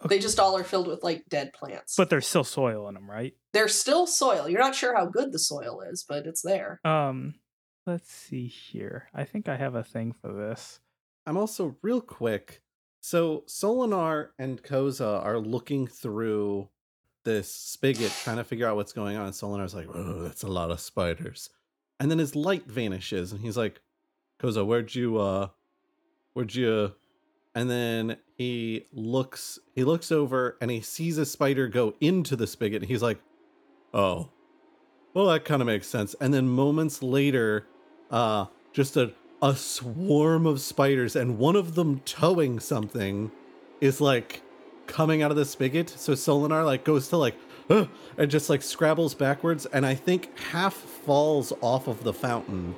They 0.08 0.18
just 0.18 0.38
all 0.40 0.56
are 0.58 0.64
filled 0.64 0.88
with 0.88 1.02
like 1.02 1.24
dead 1.28 1.52
plants. 1.52 1.94
But 1.96 2.10
there's 2.10 2.26
still 2.26 2.44
soil 2.44 2.88
in 2.88 2.94
them, 2.94 3.10
right? 3.10 3.34
there's 3.52 3.74
still 3.74 4.06
soil. 4.06 4.48
You're 4.48 4.60
not 4.60 4.74
sure 4.74 4.96
how 4.96 5.06
good 5.06 5.30
the 5.32 5.38
soil 5.38 5.82
is, 5.82 6.04
but 6.08 6.26
it's 6.26 6.42
there. 6.42 6.80
Um, 6.84 7.34
let's 7.86 8.10
see 8.10 8.46
here. 8.46 9.08
I 9.14 9.24
think 9.24 9.48
I 9.48 9.56
have 9.56 9.74
a 9.74 9.84
thing 9.84 10.12
for 10.12 10.32
this. 10.32 10.80
I'm 11.26 11.36
also 11.36 11.76
real 11.82 12.00
quick. 12.00 12.62
So 13.02 13.42
Solinar 13.48 14.28
and 14.38 14.62
Koza 14.62 15.22
are 15.24 15.40
looking 15.40 15.88
through 15.88 16.68
this 17.24 17.52
spigot, 17.52 18.12
trying 18.22 18.36
to 18.36 18.44
figure 18.44 18.66
out 18.66 18.76
what's 18.76 18.92
going 18.92 19.16
on. 19.16 19.32
Solinar's 19.32 19.74
like, 19.74 19.88
"Oh, 19.92 20.22
that's 20.22 20.44
a 20.44 20.48
lot 20.48 20.70
of 20.70 20.78
spiders." 20.78 21.50
And 21.98 22.10
then 22.10 22.20
his 22.20 22.36
light 22.36 22.66
vanishes, 22.66 23.32
and 23.32 23.40
he's 23.40 23.56
like, 23.56 23.80
"Koza, 24.38 24.64
where'd 24.64 24.94
you 24.94 25.18
uh, 25.18 25.48
where'd 26.32 26.54
you?" 26.54 26.94
And 27.56 27.68
then 27.68 28.18
he 28.36 28.86
looks, 28.92 29.58
he 29.74 29.82
looks 29.82 30.12
over, 30.12 30.56
and 30.60 30.70
he 30.70 30.80
sees 30.80 31.18
a 31.18 31.26
spider 31.26 31.66
go 31.66 31.94
into 32.00 32.36
the 32.36 32.46
spigot. 32.46 32.82
And 32.82 32.90
he's 32.90 33.02
like, 33.02 33.20
"Oh, 33.92 34.30
well, 35.12 35.26
that 35.26 35.44
kind 35.44 35.60
of 35.60 35.66
makes 35.66 35.88
sense." 35.88 36.14
And 36.20 36.32
then 36.32 36.48
moments 36.48 37.02
later, 37.02 37.66
uh, 38.12 38.46
just 38.72 38.96
a 38.96 39.12
a 39.42 39.56
swarm 39.56 40.46
of 40.46 40.60
spiders, 40.60 41.16
and 41.16 41.36
one 41.36 41.56
of 41.56 41.74
them 41.74 41.98
towing 42.00 42.60
something 42.60 43.30
is 43.80 44.00
like 44.00 44.40
coming 44.86 45.22
out 45.22 45.30
of 45.32 45.36
the 45.36 45.44
spigot. 45.44 45.90
So 45.90 46.12
Solinar 46.12 46.64
like 46.64 46.84
goes 46.84 47.08
to 47.08 47.16
like 47.16 47.34
"Ugh," 47.68 47.88
and 48.16 48.30
just 48.30 48.48
like 48.48 48.62
scrabbles 48.62 49.14
backwards, 49.14 49.66
and 49.66 49.84
I 49.84 49.94
think 49.96 50.38
half 50.38 50.74
falls 50.74 51.52
off 51.60 51.88
of 51.88 52.04
the 52.04 52.12
fountain 52.12 52.74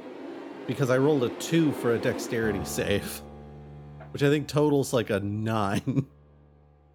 because 0.66 0.88
I 0.88 0.96
rolled 0.96 1.22
a 1.24 1.28
two 1.28 1.72
for 1.72 1.94
a 1.94 1.98
dexterity 1.98 2.64
save, 2.64 3.20
which 4.12 4.22
I 4.22 4.30
think 4.30 4.48
totals 4.48 4.92
like 4.92 5.10
a 5.10 5.20
nine. 5.20 6.06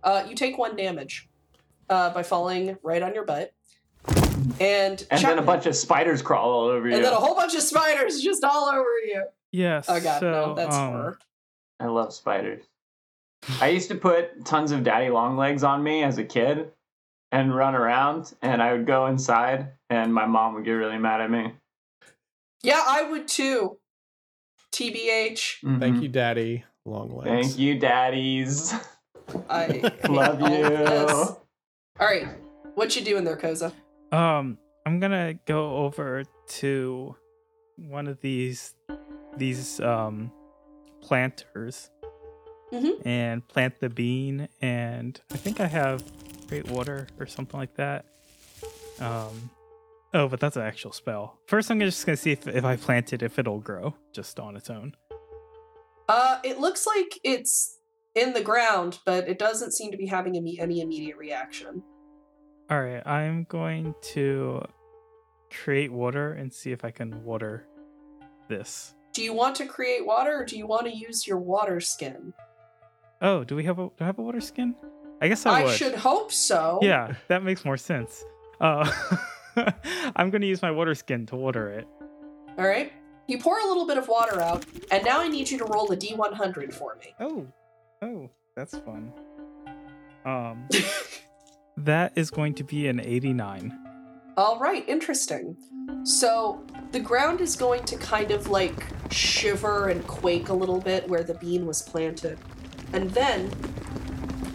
Uh, 0.02 0.26
you 0.30 0.34
take 0.34 0.58
one 0.58 0.78
damage 0.78 1.28
uh, 1.90 2.10
by 2.14 2.24
falling 2.24 2.78
right 2.84 3.02
on 3.02 3.14
your 3.14 3.26
butt, 3.26 3.54
and 4.62 5.06
and 5.12 5.22
then 5.22 5.38
a 5.38 5.42
bunch 5.42 5.66
of 5.66 5.76
spiders 5.76 6.22
crawl 6.22 6.50
all 6.50 6.68
over 6.70 6.88
you. 6.88 6.96
and 6.96 7.04
then 7.04 7.12
a 7.12 7.18
whole 7.18 7.36
bunch 7.36 7.54
of 7.54 7.62
spiders 7.62 8.22
just 8.22 8.46
all 8.46 8.70
over 8.70 8.88
you. 9.06 9.26
Yes. 9.52 9.86
Oh 9.90 10.00
god, 10.00 10.20
so, 10.20 10.32
no, 10.32 10.54
that's 10.54 10.76
um, 10.76 10.92
horror. 10.92 11.20
I 11.80 11.86
love 11.88 12.14
spiders. 12.14 12.64
I 13.62 13.70
used 13.70 13.88
to 13.90 13.96
put 13.96 14.46
tons 14.46 14.72
of 14.72 14.84
daddy 14.84 15.10
long 15.10 15.38
legs 15.38 15.64
on 15.64 15.82
me 15.82 16.04
as 16.04 16.18
a 16.18 16.24
kid 16.24 16.72
and 17.32 17.56
run 17.56 17.76
around, 17.76 18.34
and 18.42 18.62
I 18.62 18.74
would 18.74 18.86
go 18.86 19.08
inside, 19.08 19.70
and 19.90 20.14
my 20.14 20.26
mom 20.26 20.56
would 20.56 20.66
get 20.66 20.74
really 20.74 20.98
mad 20.98 21.22
at 21.22 21.32
me. 21.32 21.54
Yeah, 22.64 22.84
I 22.86 23.04
would 23.04 23.28
too. 23.28 23.78
TBH, 24.72 25.62
Mhm. 25.64 25.80
Thank 25.80 26.02
you, 26.02 26.10
Daddy. 26.10 26.64
Long 26.86 27.10
legs. 27.10 27.30
Thank 27.30 27.60
you, 27.60 27.80
daddies. 27.80 28.74
I 29.50 29.66
hate 29.68 30.10
Love 30.10 30.42
all 30.42 30.52
of 30.52 30.52
you. 30.52 31.38
All 32.00 32.08
right, 32.08 32.28
what 32.76 32.96
you 32.96 33.04
doing 33.04 33.24
there, 33.24 33.38
Koza? 33.38 33.74
Um, 34.12 34.58
I'm 34.86 35.00
gonna 35.00 35.36
go 35.46 35.78
over 35.78 36.24
to 36.48 37.16
one 37.78 38.08
of 38.08 38.20
these 38.22 38.74
these 39.40 39.80
um 39.80 40.32
planters 41.02 41.90
Mhm. 42.72 43.02
and 43.06 43.48
plant 43.48 43.80
the 43.80 43.90
bean, 43.90 44.48
and 44.62 45.20
I 45.32 45.38
think 45.38 45.60
I 45.60 45.66
have 45.68 46.04
great 46.48 46.68
water 46.70 47.08
or 47.20 47.26
something 47.26 47.60
like 47.60 47.74
that. 47.76 48.06
Um, 49.00 49.50
oh, 50.14 50.28
but 50.28 50.40
that's 50.40 50.56
an 50.56 50.62
actual 50.64 50.92
spell. 50.92 51.40
First, 51.48 51.72
I'm 51.72 51.80
just 51.80 52.06
gonna 52.06 52.18
see 52.18 52.32
if 52.32 52.48
if 52.48 52.64
I 52.66 52.76
plant 52.76 53.12
it, 53.14 53.24
if 53.24 53.40
it'll 53.40 53.60
grow 53.60 53.96
just 54.14 54.40
on 54.40 54.56
its 54.56 54.70
own. 54.70 54.96
Uh, 56.08 56.40
it 56.44 56.60
looks 56.60 56.86
like 56.86 57.20
it's 57.24 57.80
in 58.16 58.34
the 58.34 58.42
ground, 58.42 59.00
but 59.06 59.28
it 59.30 59.38
doesn't 59.40 59.72
seem 59.74 59.92
to 59.92 59.98
be 59.98 60.08
having 60.08 60.36
any 60.36 60.58
immediate 60.80 61.18
reaction. 61.18 61.84
All 62.70 62.82
right, 62.82 63.06
I'm 63.06 63.46
going 63.46 63.96
to 64.14 64.64
create 65.52 65.92
water 65.92 66.34
and 66.34 66.54
see 66.54 66.72
if 66.72 66.84
I 66.86 66.92
can 66.92 67.24
water 67.24 67.66
this. 68.48 68.94
Do 69.14 69.24
you 69.24 69.34
want 69.34 69.56
to 69.58 69.66
create 69.66 70.06
water, 70.06 70.40
or 70.42 70.46
do 70.46 70.58
you 70.58 70.68
want 70.68 70.86
to 70.86 70.96
use 70.96 71.28
your 71.28 71.38
water 71.38 71.80
skin? 71.80 72.34
Oh, 73.22 73.44
do 73.44 73.56
we 73.56 73.64
have 73.66 73.80
a 73.80 73.84
do 73.84 73.94
I 74.02 74.06
have 74.06 74.20
a 74.20 74.22
water 74.22 74.42
skin? 74.42 74.76
I 75.22 75.28
guess 75.28 75.46
I, 75.46 75.62
I 75.62 75.64
would. 75.66 75.76
should 75.76 75.96
hope 75.96 76.32
so. 76.32 76.80
Yeah, 76.82 77.16
that 77.28 77.44
makes 77.44 77.66
more 77.66 77.78
sense. 77.78 78.24
Uh, 78.62 78.90
I'm 80.16 80.30
going 80.30 80.42
to 80.42 80.48
use 80.48 80.62
my 80.62 80.72
water 80.72 80.96
skin 80.96 81.26
to 81.28 81.36
water 81.36 81.70
it. 81.70 81.88
All 82.58 82.68
right. 82.68 82.94
You 83.28 83.38
pour 83.38 83.60
a 83.60 83.66
little 83.66 83.86
bit 83.86 83.98
of 83.98 84.08
water 84.08 84.42
out, 84.42 84.66
and 84.92 85.04
now 85.06 85.20
I 85.20 85.28
need 85.28 85.52
you 85.52 85.58
to 85.60 85.66
roll 85.66 85.92
a 85.92 85.98
d100 85.98 86.74
for 86.74 86.96
me. 86.96 87.14
Oh, 87.20 87.46
oh, 88.02 88.30
that's 88.56 88.78
fun. 88.80 89.14
Um, 90.26 90.68
that 91.78 92.14
is 92.16 92.32
going 92.32 92.56
to 92.56 92.64
be 92.64 92.88
an 92.88 93.00
89. 93.00 93.78
All 94.40 94.58
right, 94.58 94.88
interesting. 94.88 95.58
So 96.04 96.64
the 96.94 97.00
ground 97.02 97.42
is 97.42 97.58
going 97.58 97.84
to 97.84 97.98
kind 97.98 98.32
of 98.32 98.48
like 98.48 98.86
shiver 99.12 99.90
and 99.90 100.08
quake 100.08 100.48
a 100.48 100.54
little 100.54 100.80
bit 100.80 101.10
where 101.10 101.24
the 101.24 101.34
bean 101.34 101.66
was 101.66 101.82
planted. 101.82 102.40
And 102.94 103.12
then, 103.12 103.52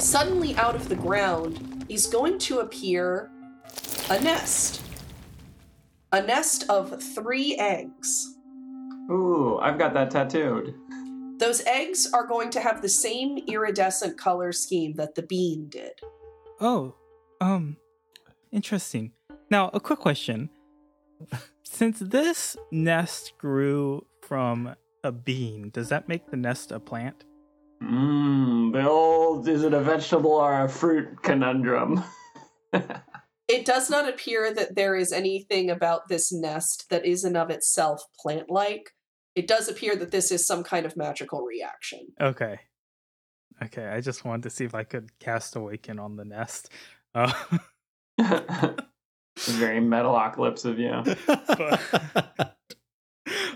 suddenly 0.00 0.56
out 0.56 0.74
of 0.74 0.88
the 0.88 0.96
ground, 0.96 1.84
is 1.90 2.06
going 2.06 2.38
to 2.38 2.60
appear 2.60 3.30
a 4.08 4.18
nest. 4.22 4.80
A 6.12 6.22
nest 6.22 6.64
of 6.70 7.02
three 7.14 7.54
eggs. 7.58 8.38
Ooh, 9.10 9.58
I've 9.58 9.78
got 9.78 9.92
that 9.92 10.10
tattooed. 10.10 10.74
Those 11.36 11.62
eggs 11.66 12.08
are 12.10 12.26
going 12.26 12.48
to 12.52 12.60
have 12.60 12.80
the 12.80 12.88
same 12.88 13.36
iridescent 13.46 14.16
color 14.16 14.50
scheme 14.52 14.94
that 14.94 15.14
the 15.14 15.24
bean 15.24 15.68
did. 15.68 16.00
Oh, 16.58 16.94
um, 17.42 17.76
interesting. 18.50 19.12
Now, 19.54 19.70
a 19.72 19.78
quick 19.78 20.00
question. 20.00 20.50
Since 21.62 22.00
this 22.00 22.56
nest 22.72 23.34
grew 23.38 24.04
from 24.20 24.74
a 25.04 25.12
bean, 25.12 25.70
does 25.70 25.90
that 25.90 26.08
make 26.08 26.28
the 26.28 26.36
nest 26.36 26.72
a 26.72 26.80
plant? 26.80 27.22
Mmm, 27.80 28.72
the 28.72 28.84
old 28.84 29.46
is 29.46 29.62
it 29.62 29.72
a 29.72 29.80
vegetable 29.80 30.32
or 30.32 30.64
a 30.64 30.68
fruit 30.68 31.22
conundrum? 31.22 32.02
It 33.46 33.66
does 33.66 33.90
not 33.90 34.08
appear 34.08 34.52
that 34.54 34.74
there 34.74 34.96
is 34.96 35.12
anything 35.12 35.70
about 35.70 36.08
this 36.08 36.32
nest 36.32 36.86
that 36.88 37.04
is 37.04 37.24
in 37.24 37.36
of 37.36 37.50
itself 37.50 38.02
plant 38.18 38.50
like. 38.50 38.90
It 39.36 39.46
does 39.46 39.68
appear 39.68 39.94
that 39.96 40.10
this 40.10 40.32
is 40.32 40.46
some 40.46 40.64
kind 40.64 40.86
of 40.86 40.96
magical 40.96 41.42
reaction. 41.42 42.00
Okay. 42.18 42.58
Okay, 43.62 43.86
I 43.86 44.00
just 44.00 44.24
wanted 44.24 44.44
to 44.44 44.50
see 44.50 44.64
if 44.64 44.74
I 44.74 44.82
could 44.82 45.16
cast 45.20 45.56
Awaken 45.56 45.98
on 45.98 46.16
the 46.16 46.24
nest. 46.24 46.70
Uh, 47.14 47.32
Very 49.38 49.80
metalocalypse 49.80 50.64
of 50.64 50.78
you. 50.78 51.02
but, 52.36 52.56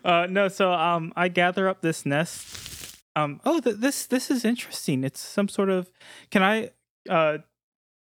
uh, 0.05 0.27
no, 0.29 0.49
so 0.49 0.73
um, 0.73 1.13
I 1.17 1.29
gather 1.29 1.69
up 1.69 1.83
this 1.83 2.05
nest. 2.05 2.97
Um, 3.15 3.41
oh, 3.45 3.61
th- 3.61 3.77
this 3.77 4.07
this 4.07 4.31
is 4.31 4.45
interesting. 4.45 5.05
It's 5.05 5.21
some 5.21 5.49
sort 5.49 5.71
of. 5.71 5.91
Can 6.31 6.43
I 6.43 6.71
uh 7.09 7.39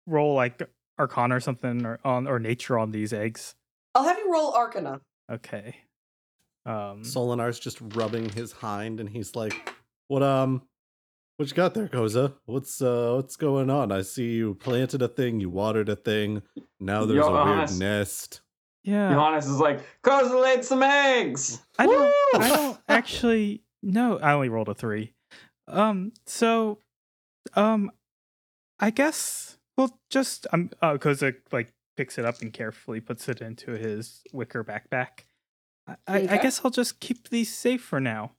roll 0.06 0.36
like 0.36 0.62
Arcana 1.00 1.36
or 1.36 1.40
something 1.40 1.86
or 1.86 2.00
on 2.04 2.28
or 2.28 2.40
Nature 2.40 2.78
on 2.78 2.92
these 2.92 3.14
eggs? 3.14 3.56
I'll 3.96 4.04
have 4.04 4.18
you 4.18 4.32
roll 4.32 4.54
Arcana. 4.54 5.02
Okay. 5.32 5.76
Um, 6.66 7.04
Solinar's 7.04 7.60
just 7.60 7.80
rubbing 7.96 8.30
his 8.30 8.52
hind, 8.52 9.00
and 9.00 9.10
he's 9.10 9.36
like, 9.36 9.74
"What 10.08 10.22
um, 10.22 10.64
What 11.38 11.50
you 11.50 11.56
got 11.56 11.76
there, 11.76 11.88
Koza? 11.88 12.34
What's 12.46 12.82
uh 12.82 13.14
what's 13.16 13.36
going 13.36 13.70
on? 13.70 13.92
I 13.92 14.02
see 14.02 14.34
you 14.34 14.56
planted 14.56 15.04
a 15.04 15.08
thing, 15.08 15.40
you 15.40 15.52
watered 15.52 15.88
a 15.88 15.96
thing. 15.96 16.42
Now 16.80 17.06
there's 17.06 17.18
Yo, 17.18 17.28
a 17.28 17.32
weird 17.32 17.46
Johannes. 17.48 17.80
nest. 17.80 18.42
Yeah. 18.84 19.12
Johannes 19.12 19.46
is 19.46 19.60
like, 19.60 19.82
cause 20.02 20.32
laid 20.32 20.66
some 20.66 20.82
eggs. 20.82 21.62
I 21.78 21.86
don't. 21.86 22.14
I 22.36 22.50
don't 22.50 22.80
actually. 22.90 23.62
No, 23.84 24.18
I 24.18 24.34
only 24.34 24.50
rolled 24.50 24.70
a 24.70 24.74
three. 24.74 25.14
Um. 25.68 26.12
So, 26.26 26.80
um, 27.54 27.92
I 28.80 28.90
guess 28.90 29.58
we'll 29.78 29.96
just 30.10 30.48
um. 30.52 30.72
Uh, 30.82 30.94
Koza 30.98 31.36
like 31.52 31.72
picks 31.98 32.18
it 32.18 32.26
up 32.26 32.42
and 32.42 32.52
carefully 32.52 33.00
puts 33.00 33.30
it 33.30 33.42
into 33.42 33.72
his 33.74 34.24
wicker 34.34 34.64
backpack. 34.64 35.26
I, 35.88 35.96
I, 36.08 36.18
I 36.32 36.38
guess 36.38 36.62
I'll 36.66 36.72
just 36.72 37.00
keep 37.00 37.30
these 37.30 37.56
safe 37.56 37.84
for 37.84 38.00
now. 38.00 38.32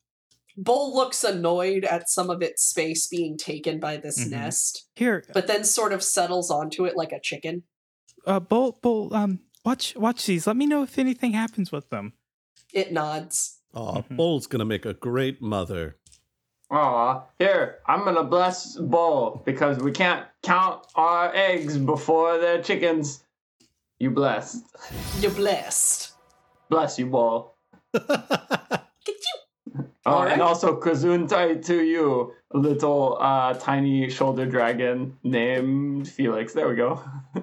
Bull 0.60 0.92
looks 0.94 1.22
annoyed 1.22 1.84
at 1.84 2.10
some 2.10 2.30
of 2.30 2.42
its 2.42 2.64
space 2.64 3.06
being 3.06 3.38
taken 3.38 3.78
by 3.78 3.96
this 3.96 4.18
Mhm. 4.24 4.30
nest, 4.30 4.88
Here, 4.96 5.24
but 5.32 5.46
then 5.46 5.62
sort 5.64 5.92
of 5.92 6.02
settles 6.02 6.50
onto 6.50 6.84
it 6.84 6.96
like 6.96 7.12
a 7.12 7.20
chicken. 7.20 7.62
uh, 8.26 8.40
Bull, 8.40 8.78
Bull, 8.82 9.14
um, 9.14 9.38
watch, 9.64 9.94
watch 9.96 10.26
these. 10.26 10.46
Let 10.48 10.56
me 10.56 10.66
know 10.66 10.82
if 10.82 10.98
anything 10.98 11.32
happens 11.32 11.70
with 11.70 11.88
them. 11.90 12.12
It 12.74 12.92
nods. 12.92 13.60
Aw, 13.74 14.02
Mhm. 14.02 14.16
Bull's 14.16 14.46
gonna 14.48 14.64
make 14.64 14.84
a 14.84 14.94
great 14.94 15.40
mother. 15.40 15.96
Aw, 16.70 17.22
here, 17.38 17.78
I'm 17.86 18.04
gonna 18.04 18.24
bless 18.24 18.76
Bull 18.76 19.40
because 19.46 19.78
we 19.78 19.92
can't 19.92 20.26
count 20.42 20.86
our 20.96 21.32
eggs 21.34 21.78
before 21.78 22.36
they're 22.38 22.60
chickens. 22.62 23.24
You 24.00 24.10
blessed. 24.10 24.64
You're 25.20 25.30
blessed. 25.30 26.12
Bless 26.68 26.98
you, 26.98 27.06
Bull. 27.06 27.54
Get 30.08 30.10
you. 30.10 30.14
Oh, 30.14 30.18
Alright. 30.18 30.32
and 30.32 30.42
also 30.42 30.80
Kazuntai 30.80 31.64
to 31.66 31.82
you, 31.82 32.32
little 32.54 33.18
uh, 33.20 33.54
tiny 33.54 34.08
shoulder 34.10 34.46
dragon 34.46 35.16
named 35.22 36.08
Felix. 36.08 36.52
There 36.52 36.68
we 36.68 36.76
go. 36.76 37.02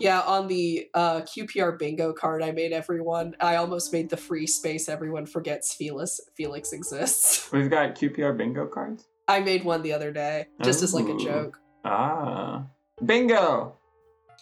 Yeah, 0.00 0.20
on 0.22 0.48
the 0.48 0.88
uh, 0.94 1.20
QPR 1.20 1.78
bingo 1.78 2.14
card 2.14 2.42
I 2.42 2.50
made 2.50 2.72
everyone, 2.72 3.36
I 3.40 3.56
almost 3.56 3.92
made 3.92 4.08
the 4.08 4.16
free 4.16 4.46
space 4.46 4.88
everyone 4.88 5.26
forgets 5.26 5.74
Felix 5.74 6.18
Felix 6.34 6.72
exists. 6.72 7.52
We've 7.52 7.68
got 7.70 7.94
QPR 7.94 8.34
bingo 8.36 8.66
cards. 8.66 9.06
I 9.28 9.40
made 9.40 9.64
one 9.64 9.82
the 9.82 9.92
other 9.92 10.10
day, 10.10 10.46
just 10.64 10.82
as 10.82 10.94
like 10.94 11.08
a 11.08 11.16
joke. 11.18 11.60
Ah, 11.84 12.64
bingo. 13.04 13.76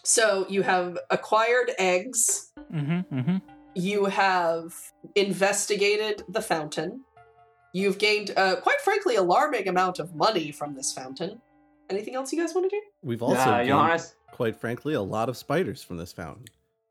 So 0.05 0.45
you 0.49 0.61
have 0.63 0.97
acquired 1.09 1.71
eggs, 1.77 2.53
Mm-hmm. 2.73 3.19
Mm-hmm. 3.19 3.37
you 3.75 4.05
have 4.05 4.73
investigated 5.15 6.23
the 6.29 6.41
fountain, 6.41 7.03
you've 7.73 7.97
gained, 7.97 8.31
uh, 8.37 8.57
quite 8.57 8.81
frankly, 8.81 9.15
alarming 9.15 9.67
amount 9.67 9.99
of 9.99 10.15
money 10.15 10.51
from 10.51 10.75
this 10.75 10.93
fountain. 10.93 11.41
Anything 11.89 12.15
else 12.15 12.31
you 12.31 12.39
guys 12.39 12.53
want 12.55 12.69
to 12.69 12.75
do? 12.75 12.81
We've 13.03 13.21
also 13.21 13.35
yeah, 13.35 13.57
gained, 13.57 13.69
Johannes. 13.69 14.15
quite 14.31 14.55
frankly, 14.55 14.93
a 14.93 15.01
lot 15.01 15.29
of 15.29 15.37
spiders 15.37 15.83
from 15.83 15.97
this 15.97 16.13
fountain. 16.13 16.45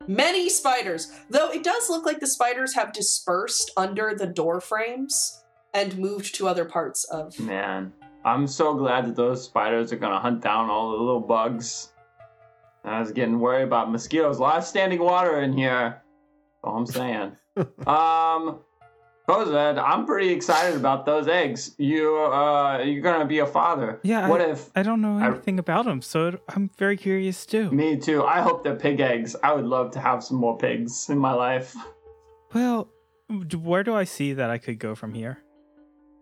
Many 0.07 0.49
spiders, 0.49 1.11
though 1.29 1.51
it 1.51 1.63
does 1.63 1.89
look 1.89 2.05
like 2.05 2.19
the 2.19 2.27
spiders 2.27 2.73
have 2.75 2.93
dispersed 2.93 3.71
under 3.77 4.15
the 4.15 4.27
door 4.27 4.59
frames 4.59 5.43
and 5.73 5.97
moved 5.97 6.35
to 6.35 6.47
other 6.47 6.65
parts 6.65 7.03
of. 7.05 7.39
Man, 7.39 7.93
I'm 8.25 8.47
so 8.47 8.73
glad 8.73 9.05
that 9.05 9.15
those 9.15 9.43
spiders 9.43 9.91
are 9.91 9.97
gonna 9.97 10.19
hunt 10.19 10.41
down 10.41 10.69
all 10.69 10.91
the 10.91 10.97
little 10.97 11.21
bugs. 11.21 11.93
I 12.83 12.99
was 12.99 13.11
getting 13.11 13.39
worried 13.39 13.63
about 13.63 13.91
mosquitoes. 13.91 14.39
A 14.39 14.41
lot 14.41 14.57
of 14.57 14.63
standing 14.63 14.99
water 14.99 15.41
in 15.41 15.53
here. 15.53 16.01
That's 16.01 16.63
all 16.63 16.77
I'm 16.77 16.85
saying. 16.87 17.37
um, 17.87 18.59
Kozed, 19.31 19.53
I'm 19.77 20.05
pretty 20.05 20.29
excited 20.29 20.75
about 20.75 21.05
those 21.05 21.27
eggs. 21.27 21.73
You, 21.77 22.17
uh, 22.17 22.79
you're 22.83 23.01
gonna 23.01 23.25
be 23.25 23.39
a 23.39 23.45
father. 23.45 23.99
Yeah, 24.03 24.27
What 24.27 24.41
I, 24.41 24.51
if? 24.51 24.69
I 24.75 24.83
don't 24.83 25.01
know 25.01 25.17
I- 25.19 25.27
anything 25.27 25.57
about 25.59 25.85
them, 25.85 26.01
so 26.01 26.37
I'm 26.49 26.69
very 26.77 26.97
curious 26.97 27.45
too. 27.45 27.71
Me 27.71 27.97
too. 27.97 28.23
I 28.25 28.41
hope 28.41 28.63
they're 28.63 28.75
pig 28.75 28.99
eggs. 28.99 29.35
I 29.43 29.53
would 29.53 29.65
love 29.65 29.91
to 29.91 29.99
have 29.99 30.23
some 30.23 30.37
more 30.37 30.57
pigs 30.57 31.09
in 31.09 31.17
my 31.17 31.33
life. 31.33 31.75
Well, 32.53 32.89
where 33.61 33.83
do 33.83 33.95
I 33.95 34.03
see 34.03 34.33
that 34.33 34.49
I 34.49 34.57
could 34.57 34.79
go 34.79 34.95
from 34.95 35.13
here? 35.13 35.41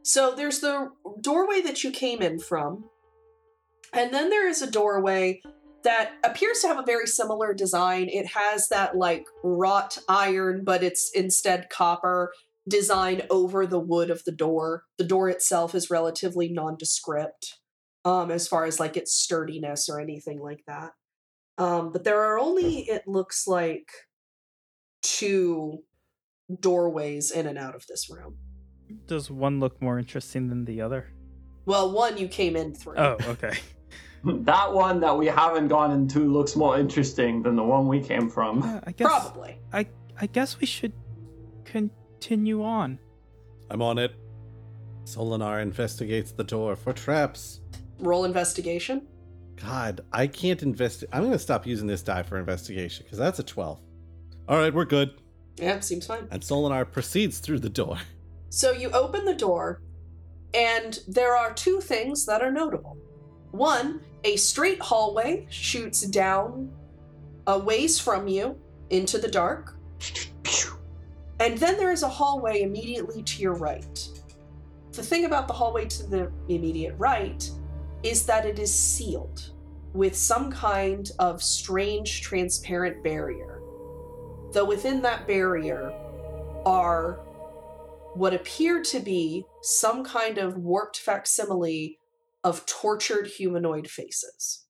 So 0.03 0.33
there's 0.35 0.59
the 0.59 0.89
doorway 1.21 1.61
that 1.61 1.83
you 1.83 1.91
came 1.91 2.21
in 2.21 2.37
from, 2.39 2.85
and 3.93 4.13
then 4.13 4.29
there 4.29 4.47
is 4.47 4.61
a 4.61 4.69
doorway 4.69 5.41
that 5.83 6.11
appears 6.23 6.59
to 6.59 6.67
have 6.67 6.77
a 6.77 6.83
very 6.83 7.07
similar 7.07 7.53
design. 7.53 8.07
It 8.09 8.27
has 8.27 8.67
that 8.69 8.97
like 8.97 9.25
wrought 9.43 9.97
iron, 10.07 10.63
but 10.63 10.83
it's 10.83 11.09
instead 11.15 11.69
copper 11.69 12.31
design 12.69 13.23
over 13.29 13.65
the 13.65 13.79
wood 13.79 14.09
of 14.09 14.23
the 14.25 14.31
door. 14.31 14.85
The 14.97 15.03
door 15.03 15.29
itself 15.29 15.75
is 15.75 15.89
relatively 15.89 16.49
nondescript 16.49 17.59
um, 18.05 18.31
as 18.31 18.47
far 18.47 18.65
as 18.65 18.79
like 18.79 18.95
its 18.95 19.13
sturdiness 19.13 19.89
or 19.89 19.99
anything 19.99 20.39
like 20.39 20.63
that. 20.67 20.91
Um, 21.57 21.91
but 21.91 22.03
there 22.03 22.21
are 22.21 22.39
only, 22.39 22.81
it 22.83 23.07
looks 23.07 23.45
like, 23.47 23.89
two 25.01 25.79
doorways 26.59 27.31
in 27.31 27.47
and 27.47 27.57
out 27.57 27.75
of 27.75 27.85
this 27.87 28.09
room. 28.09 28.37
Does 29.07 29.29
one 29.29 29.59
look 29.59 29.81
more 29.81 29.99
interesting 29.99 30.49
than 30.49 30.65
the 30.65 30.81
other? 30.81 31.11
Well, 31.65 31.91
one 31.91 32.17
you 32.17 32.27
came 32.27 32.55
in 32.55 32.73
through. 32.73 32.97
Oh, 32.97 33.17
okay. 33.27 33.57
that 34.23 34.73
one 34.73 34.99
that 35.01 35.17
we 35.17 35.27
haven't 35.27 35.67
gone 35.67 35.91
into 35.91 36.31
looks 36.31 36.55
more 36.55 36.79
interesting 36.79 37.43
than 37.43 37.55
the 37.55 37.63
one 37.63 37.87
we 37.87 38.01
came 38.01 38.29
from. 38.29 38.61
Yeah, 38.61 38.79
I 38.85 38.91
guess 38.91 39.07
Probably. 39.07 39.59
I 39.71 39.87
I 40.19 40.25
guess 40.25 40.59
we 40.59 40.65
should 40.65 40.93
continue 42.19 42.61
on. 42.63 42.99
I'm 43.71 43.81
on 43.81 43.97
it. 43.97 44.13
Solinar 45.05 45.61
investigates 45.61 46.31
the 46.33 46.43
door 46.43 46.75
for 46.75 46.91
traps. 46.91 47.61
Roll 47.99 48.25
investigation. 48.25 49.07
God, 49.55 50.01
I 50.11 50.27
can't 50.27 50.61
invest. 50.61 51.05
I'm 51.13 51.21
going 51.21 51.31
to 51.31 51.39
stop 51.39 51.65
using 51.65 51.87
this 51.87 52.01
die 52.01 52.23
for 52.23 52.37
investigation 52.37 53.05
because 53.05 53.17
that's 53.17 53.39
a 53.39 53.43
12. 53.43 53.79
All 54.49 54.57
right, 54.57 54.73
we're 54.73 54.85
good. 54.85 55.11
Yeah, 55.55 55.79
seems 55.79 56.05
fine. 56.05 56.27
And 56.29 56.41
Solinar 56.41 56.91
proceeds 56.91 57.39
through 57.39 57.59
the 57.59 57.69
door. 57.69 57.97
So 58.51 58.71
you 58.71 58.89
open 58.89 59.25
the 59.25 59.35
door, 59.35 59.79
and 60.55 60.97
there 61.07 61.37
are 61.37 61.53
two 61.53 61.81
things 61.81 62.25
that 62.25 62.41
are 62.41 62.51
notable. 62.51 62.97
One, 63.51 64.01
a 64.23 64.37
straight 64.37 64.81
hallway 64.81 65.45
shoots 65.51 66.01
down 66.01 66.71
a 67.45 67.59
ways 67.59 67.99
from 67.99 68.27
you 68.27 68.59
into 68.89 69.19
the 69.19 69.27
dark, 69.27 69.77
and 71.39 71.57
then 71.57 71.77
there 71.77 71.91
is 71.91 72.03
a 72.03 72.09
hallway 72.09 72.61
immediately 72.61 73.23
to 73.23 73.41
your 73.41 73.53
right. 73.53 74.07
The 74.91 75.03
thing 75.03 75.25
about 75.25 75.47
the 75.47 75.53
hallway 75.53 75.85
to 75.85 76.03
the 76.03 76.31
immediate 76.49 76.95
right 76.97 77.49
is 78.03 78.25
that 78.25 78.45
it 78.45 78.59
is 78.59 78.73
sealed 78.73 79.51
with 79.93 80.15
some 80.15 80.51
kind 80.51 81.11
of 81.19 81.41
strange 81.41 82.21
transparent 82.21 83.03
barrier. 83.03 83.61
Though 84.51 84.65
within 84.65 85.01
that 85.03 85.27
barrier 85.27 85.93
are 86.65 87.19
what 88.15 88.33
appear 88.33 88.81
to 88.83 88.99
be 88.99 89.45
some 89.61 90.03
kind 90.03 90.37
of 90.37 90.57
warped 90.57 90.99
facsimile 90.99 91.99
of 92.43 92.65
tortured 92.65 93.27
humanoid 93.27 93.89
faces. 93.89 94.65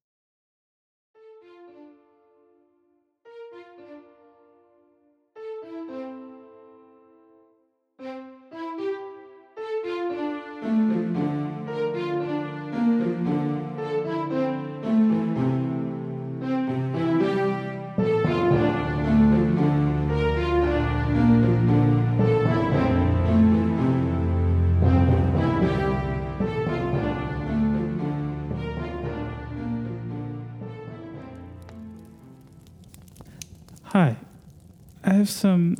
I 35.09 35.13
have 35.13 35.29
some 35.29 35.77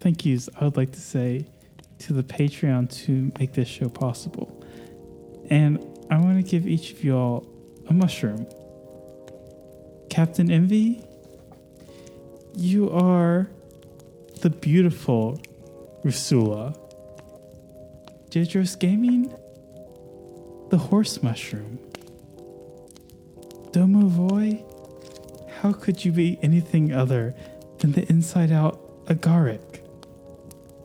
thank 0.00 0.24
yous 0.24 0.48
I 0.58 0.64
would 0.64 0.78
like 0.78 0.92
to 0.92 1.00
say 1.00 1.44
to 1.98 2.14
the 2.14 2.22
Patreon 2.22 2.90
to 3.04 3.30
make 3.38 3.52
this 3.52 3.68
show 3.68 3.90
possible. 3.90 4.64
And 5.50 5.78
I 6.10 6.16
want 6.16 6.42
to 6.42 6.50
give 6.50 6.66
each 6.66 6.90
of 6.90 7.04
y'all 7.04 7.46
a 7.90 7.92
mushroom. 7.92 8.46
Captain 10.08 10.50
Envy, 10.50 11.04
you 12.56 12.90
are 12.90 13.50
the 14.40 14.48
beautiful 14.48 15.38
Russula. 16.02 16.74
Didros 18.30 18.78
Gaming, 18.78 19.34
the 20.70 20.78
horse 20.78 21.22
mushroom. 21.22 21.78
Domovoy, 23.72 24.64
how 25.60 25.74
could 25.74 26.02
you 26.06 26.12
be 26.12 26.38
anything 26.40 26.94
other 26.94 27.34
than 27.82 27.92
the 27.92 28.08
inside 28.08 28.52
out 28.52 29.04
Agaric? 29.06 29.80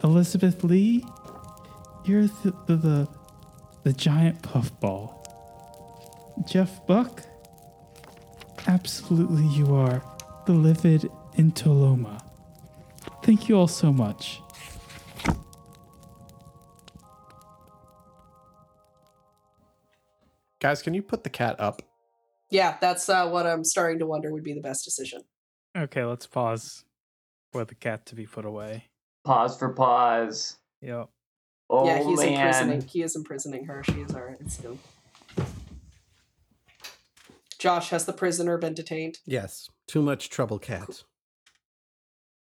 Elizabeth 0.04 0.64
Lee, 0.64 1.06
you're 2.06 2.24
the, 2.24 2.54
the, 2.66 2.76
the, 2.76 3.08
the 3.84 3.94
giant 3.94 4.42
puffball. 4.42 5.24
Jeff 6.48 6.86
Buck? 6.88 7.22
Absolutely, 8.68 9.46
you 9.56 9.76
are 9.76 10.04
the 10.48 10.54
livid 10.54 11.10
Entoloma. 11.38 12.20
Thank 13.24 13.48
you 13.48 13.58
all 13.58 13.68
so 13.68 13.94
much. 13.94 14.42
Guys, 20.60 20.82
can 20.82 20.96
you 20.96 21.04
put 21.04 21.24
the 21.24 21.30
cat 21.30 21.56
up? 21.60 21.84
Yeah, 22.50 22.78
that's 22.82 23.08
uh, 23.08 23.30
what 23.30 23.46
I'm 23.46 23.64
starting 23.64 24.00
to 24.00 24.08
wonder 24.08 24.32
would 24.32 24.44
be 24.44 24.54
the 24.54 24.62
best 24.62 24.84
decision. 24.84 25.22
Okay, 25.78 26.04
let's 26.04 26.26
pause 26.26 26.86
for 27.52 27.66
the 27.66 27.76
cat 27.76 28.06
to 28.08 28.16
be 28.16 28.26
put 28.26 28.46
away. 28.46 28.86
Pause 29.26 29.58
for 29.58 29.70
pause. 29.70 30.58
Yep. 30.82 31.10
Oh 31.70 31.86
yeah, 31.86 32.04
he's 32.04 32.20
man. 32.20 32.34
imprisoning. 32.34 32.82
He 32.82 33.02
is 33.02 33.16
imprisoning 33.16 33.66
her. 33.66 33.84
She 33.84 34.02
is 34.02 34.16
alright 34.16 34.50
still. 34.50 34.78
Josh, 37.60 37.90
has 37.90 38.06
the 38.06 38.14
prisoner 38.14 38.58
been 38.58 38.74
detained? 38.74 39.18
Yes. 39.26 39.70
Too 39.88 40.02
much 40.02 40.30
trouble, 40.30 40.60
cat. 40.60 41.04